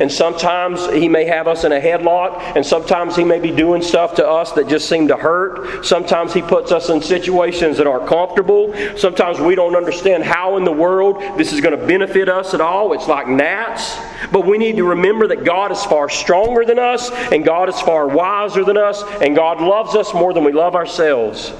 And 0.00 0.10
sometimes 0.10 0.90
He 0.90 1.08
may 1.08 1.24
have 1.24 1.46
us 1.46 1.64
in 1.64 1.72
a 1.72 1.80
headlock, 1.80 2.40
and 2.56 2.64
sometimes 2.64 3.16
He 3.16 3.24
may 3.24 3.38
be 3.38 3.50
doing 3.50 3.82
stuff 3.82 4.14
to 4.16 4.26
us 4.26 4.52
that 4.52 4.68
just 4.68 4.88
seem 4.88 5.08
to 5.08 5.16
hurt. 5.16 5.84
Sometimes 5.84 6.32
He 6.32 6.42
puts 6.42 6.72
us 6.72 6.88
in 6.88 7.00
situations 7.02 7.78
that 7.78 7.86
aren't 7.86 8.08
comfortable. 8.08 8.74
Sometimes 8.96 9.40
we 9.40 9.54
don't 9.54 9.76
understand 9.76 10.24
how 10.24 10.56
in 10.56 10.64
the 10.64 10.72
world 10.72 11.20
this 11.38 11.52
is 11.52 11.60
going 11.60 11.78
to 11.78 11.86
benefit 11.86 12.28
us 12.28 12.54
at 12.54 12.60
all. 12.60 12.92
It's 12.92 13.08
like 13.08 13.28
gnats. 13.28 13.96
But 14.32 14.46
we 14.46 14.58
need 14.58 14.76
to 14.76 14.84
remember 14.84 15.28
that 15.28 15.44
God 15.44 15.72
is 15.72 15.84
far 15.84 16.08
stronger 16.08 16.64
than 16.64 16.78
us, 16.78 17.10
and 17.10 17.44
God 17.44 17.68
is 17.68 17.80
far 17.80 18.08
wiser 18.08 18.64
than 18.64 18.76
us, 18.76 19.02
and 19.20 19.36
God 19.36 19.60
loves 19.60 19.94
us 19.94 20.14
more 20.14 20.32
than 20.32 20.44
we 20.44 20.52
love 20.52 20.74
ourselves. 20.74 21.52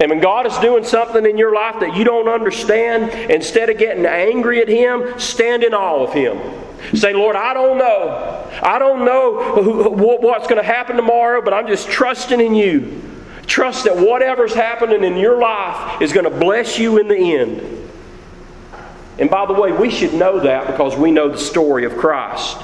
And 0.00 0.08
when 0.08 0.20
God 0.20 0.46
is 0.46 0.56
doing 0.58 0.82
something 0.82 1.26
in 1.26 1.36
your 1.36 1.54
life 1.54 1.80
that 1.80 1.94
you 1.94 2.04
don't 2.04 2.28
understand, 2.28 3.10
instead 3.30 3.68
of 3.68 3.76
getting 3.76 4.06
angry 4.06 4.62
at 4.62 4.68
Him, 4.68 5.18
stand 5.18 5.62
in 5.62 5.74
awe 5.74 6.02
of 6.02 6.14
Him. 6.14 6.38
Say, 6.94 7.12
Lord, 7.12 7.36
I 7.36 7.54
don't 7.54 7.78
know. 7.78 8.50
I 8.62 8.78
don't 8.78 9.04
know 9.04 9.62
what's 10.20 10.46
going 10.46 10.60
to 10.60 10.66
happen 10.66 10.96
tomorrow, 10.96 11.42
but 11.42 11.52
I'm 11.54 11.66
just 11.66 11.88
trusting 11.88 12.40
in 12.40 12.54
you. 12.54 13.02
Trust 13.46 13.84
that 13.84 13.96
whatever's 13.96 14.54
happening 14.54 15.04
in 15.04 15.16
your 15.16 15.38
life 15.38 16.00
is 16.00 16.12
going 16.12 16.24
to 16.24 16.30
bless 16.30 16.78
you 16.78 16.98
in 16.98 17.08
the 17.08 17.36
end. 17.36 17.90
And 19.18 19.28
by 19.28 19.44
the 19.46 19.52
way, 19.52 19.72
we 19.72 19.90
should 19.90 20.14
know 20.14 20.40
that 20.40 20.66
because 20.66 20.96
we 20.96 21.10
know 21.10 21.28
the 21.28 21.38
story 21.38 21.84
of 21.84 21.96
Christ. 21.96 22.56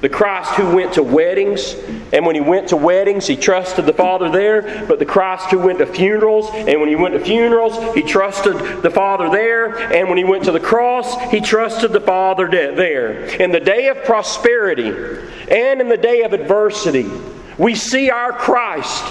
The 0.00 0.08
Christ 0.08 0.52
who 0.52 0.76
went 0.76 0.92
to 0.94 1.02
weddings, 1.02 1.74
and 2.12 2.24
when 2.24 2.36
he 2.36 2.40
went 2.40 2.68
to 2.68 2.76
weddings, 2.76 3.26
he 3.26 3.36
trusted 3.36 3.84
the 3.84 3.92
Father 3.92 4.30
there. 4.30 4.86
But 4.86 5.00
the 5.00 5.06
Christ 5.06 5.50
who 5.50 5.58
went 5.58 5.78
to 5.78 5.86
funerals, 5.86 6.48
and 6.52 6.80
when 6.80 6.88
he 6.88 6.94
went 6.94 7.14
to 7.14 7.20
funerals, 7.20 7.94
he 7.94 8.02
trusted 8.02 8.82
the 8.82 8.90
Father 8.90 9.28
there. 9.28 9.76
And 9.92 10.08
when 10.08 10.16
he 10.16 10.22
went 10.22 10.44
to 10.44 10.52
the 10.52 10.60
cross, 10.60 11.20
he 11.32 11.40
trusted 11.40 11.92
the 11.92 12.00
Father 12.00 12.48
there. 12.48 13.24
In 13.40 13.50
the 13.50 13.58
day 13.58 13.88
of 13.88 14.04
prosperity 14.04 14.88
and 15.50 15.80
in 15.80 15.88
the 15.88 15.96
day 15.96 16.22
of 16.22 16.32
adversity, 16.32 17.10
we 17.58 17.74
see 17.74 18.08
our 18.08 18.32
Christ 18.32 19.04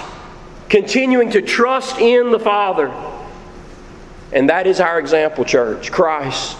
continuing 0.70 1.30
to 1.30 1.42
trust 1.42 1.98
in 1.98 2.30
the 2.30 2.40
Father. 2.40 2.90
And 4.32 4.48
that 4.48 4.66
is 4.66 4.80
our 4.80 4.98
example, 4.98 5.44
church 5.44 5.92
Christ. 5.92 6.56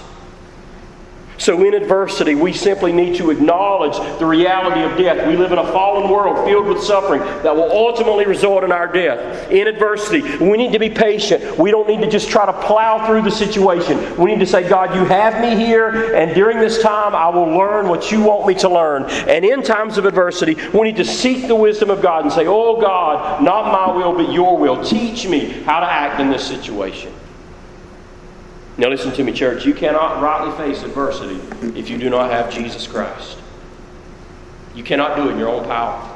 So, 1.38 1.64
in 1.64 1.72
adversity, 1.72 2.34
we 2.34 2.52
simply 2.52 2.92
need 2.92 3.16
to 3.16 3.30
acknowledge 3.30 3.96
the 4.18 4.26
reality 4.26 4.82
of 4.82 4.98
death. 4.98 5.26
We 5.28 5.36
live 5.36 5.52
in 5.52 5.58
a 5.58 5.72
fallen 5.72 6.10
world 6.10 6.44
filled 6.44 6.66
with 6.66 6.82
suffering 6.82 7.20
that 7.20 7.54
will 7.54 7.70
ultimately 7.70 8.26
result 8.26 8.64
in 8.64 8.72
our 8.72 8.92
death. 8.92 9.48
In 9.48 9.68
adversity, 9.68 10.20
we 10.38 10.56
need 10.56 10.72
to 10.72 10.80
be 10.80 10.90
patient. 10.90 11.56
We 11.56 11.70
don't 11.70 11.86
need 11.86 12.00
to 12.00 12.10
just 12.10 12.28
try 12.28 12.44
to 12.44 12.52
plow 12.52 13.06
through 13.06 13.22
the 13.22 13.30
situation. 13.30 14.16
We 14.16 14.32
need 14.32 14.40
to 14.40 14.46
say, 14.46 14.68
God, 14.68 14.96
you 14.96 15.04
have 15.04 15.40
me 15.40 15.54
here, 15.54 16.12
and 16.16 16.34
during 16.34 16.58
this 16.58 16.82
time, 16.82 17.14
I 17.14 17.28
will 17.28 17.56
learn 17.56 17.88
what 17.88 18.10
you 18.10 18.20
want 18.20 18.48
me 18.48 18.54
to 18.56 18.68
learn. 18.68 19.04
And 19.04 19.44
in 19.44 19.62
times 19.62 19.96
of 19.96 20.06
adversity, 20.06 20.56
we 20.74 20.82
need 20.82 20.96
to 20.96 21.04
seek 21.04 21.46
the 21.46 21.54
wisdom 21.54 21.88
of 21.88 22.02
God 22.02 22.24
and 22.24 22.32
say, 22.32 22.48
Oh, 22.48 22.80
God, 22.80 23.42
not 23.44 23.66
my 23.66 23.96
will, 23.96 24.12
but 24.12 24.32
your 24.32 24.58
will. 24.58 24.84
Teach 24.84 25.28
me 25.28 25.50
how 25.62 25.78
to 25.78 25.86
act 25.86 26.20
in 26.20 26.30
this 26.30 26.44
situation. 26.44 27.12
Now, 28.78 28.88
listen 28.88 29.12
to 29.14 29.24
me, 29.24 29.32
church. 29.32 29.66
You 29.66 29.74
cannot 29.74 30.22
rightly 30.22 30.56
face 30.56 30.84
adversity 30.84 31.34
if 31.78 31.90
you 31.90 31.98
do 31.98 32.08
not 32.08 32.30
have 32.30 32.52
Jesus 32.52 32.86
Christ. 32.86 33.38
You 34.74 34.84
cannot 34.84 35.16
do 35.16 35.28
it 35.28 35.32
in 35.32 35.38
your 35.38 35.48
own 35.48 35.64
power. 35.64 36.14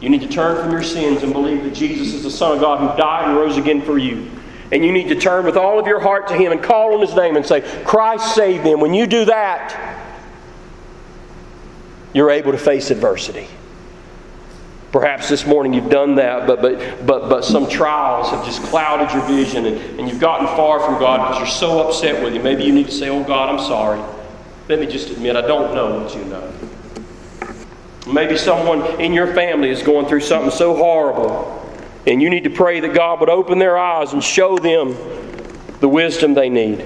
You 0.00 0.10
need 0.10 0.22
to 0.22 0.28
turn 0.28 0.60
from 0.60 0.72
your 0.72 0.82
sins 0.82 1.22
and 1.22 1.32
believe 1.32 1.62
that 1.62 1.74
Jesus 1.74 2.12
is 2.12 2.24
the 2.24 2.30
Son 2.30 2.52
of 2.52 2.60
God 2.60 2.80
who 2.80 2.96
died 2.98 3.28
and 3.28 3.36
rose 3.36 3.56
again 3.56 3.82
for 3.82 3.98
you. 3.98 4.28
And 4.72 4.84
you 4.84 4.90
need 4.90 5.08
to 5.08 5.14
turn 5.14 5.46
with 5.46 5.56
all 5.56 5.78
of 5.78 5.86
your 5.86 6.00
heart 6.00 6.26
to 6.28 6.34
Him 6.34 6.50
and 6.50 6.60
call 6.60 6.94
on 6.94 7.00
His 7.00 7.14
name 7.14 7.36
and 7.36 7.46
say, 7.46 7.60
Christ 7.84 8.34
save 8.34 8.64
me. 8.64 8.72
And 8.72 8.82
when 8.82 8.92
you 8.92 9.06
do 9.06 9.24
that, 9.26 10.02
you're 12.12 12.30
able 12.32 12.50
to 12.50 12.58
face 12.58 12.90
adversity. 12.90 13.46
Perhaps 14.94 15.28
this 15.28 15.44
morning 15.44 15.74
you've 15.74 15.90
done 15.90 16.14
that, 16.14 16.46
but, 16.46 16.62
but, 16.62 17.04
but, 17.04 17.28
but 17.28 17.44
some 17.44 17.68
trials 17.68 18.30
have 18.30 18.44
just 18.44 18.62
clouded 18.62 19.12
your 19.12 19.26
vision 19.26 19.66
and, 19.66 19.98
and 19.98 20.08
you've 20.08 20.20
gotten 20.20 20.46
far 20.46 20.78
from 20.78 21.00
God 21.00 21.30
because 21.30 21.38
you're 21.40 21.48
so 21.48 21.88
upset 21.88 22.22
with 22.22 22.32
Him. 22.32 22.44
Maybe 22.44 22.62
you 22.62 22.72
need 22.72 22.86
to 22.86 22.92
say, 22.92 23.08
Oh 23.08 23.24
God, 23.24 23.48
I'm 23.48 23.58
sorry. 23.58 24.00
Let 24.68 24.78
me 24.78 24.86
just 24.86 25.10
admit, 25.10 25.34
I 25.34 25.40
don't 25.40 25.74
know 25.74 25.98
what 25.98 26.14
you 26.14 26.24
know. 26.26 26.52
Maybe 28.06 28.38
someone 28.38 29.00
in 29.00 29.12
your 29.12 29.34
family 29.34 29.68
is 29.68 29.82
going 29.82 30.06
through 30.06 30.20
something 30.20 30.52
so 30.52 30.76
horrible, 30.76 31.76
and 32.06 32.22
you 32.22 32.30
need 32.30 32.44
to 32.44 32.50
pray 32.50 32.78
that 32.78 32.94
God 32.94 33.18
would 33.18 33.28
open 33.28 33.58
their 33.58 33.76
eyes 33.76 34.12
and 34.12 34.22
show 34.22 34.56
them 34.58 34.96
the 35.80 35.88
wisdom 35.88 36.34
they 36.34 36.48
need. 36.48 36.78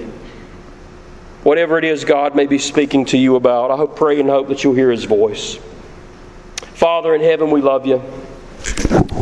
Whatever 1.43 1.77
it 1.77 1.83
is 1.83 2.05
God 2.05 2.35
may 2.35 2.47
be 2.47 2.57
speaking 2.57 3.05
to 3.05 3.19
you 3.19 3.35
about, 3.35 3.69
I 3.69 3.75
hope, 3.75 3.95
pray, 3.95 4.19
and 4.19 4.27
hope 4.27 4.47
that 4.47 4.63
you'll 4.63 4.73
hear 4.73 4.89
His 4.89 5.03
voice. 5.03 5.59
Father 6.79 7.13
in 7.13 7.19
heaven, 7.19 7.51
we 7.51 7.59
love 7.59 7.85
you. 7.85 8.01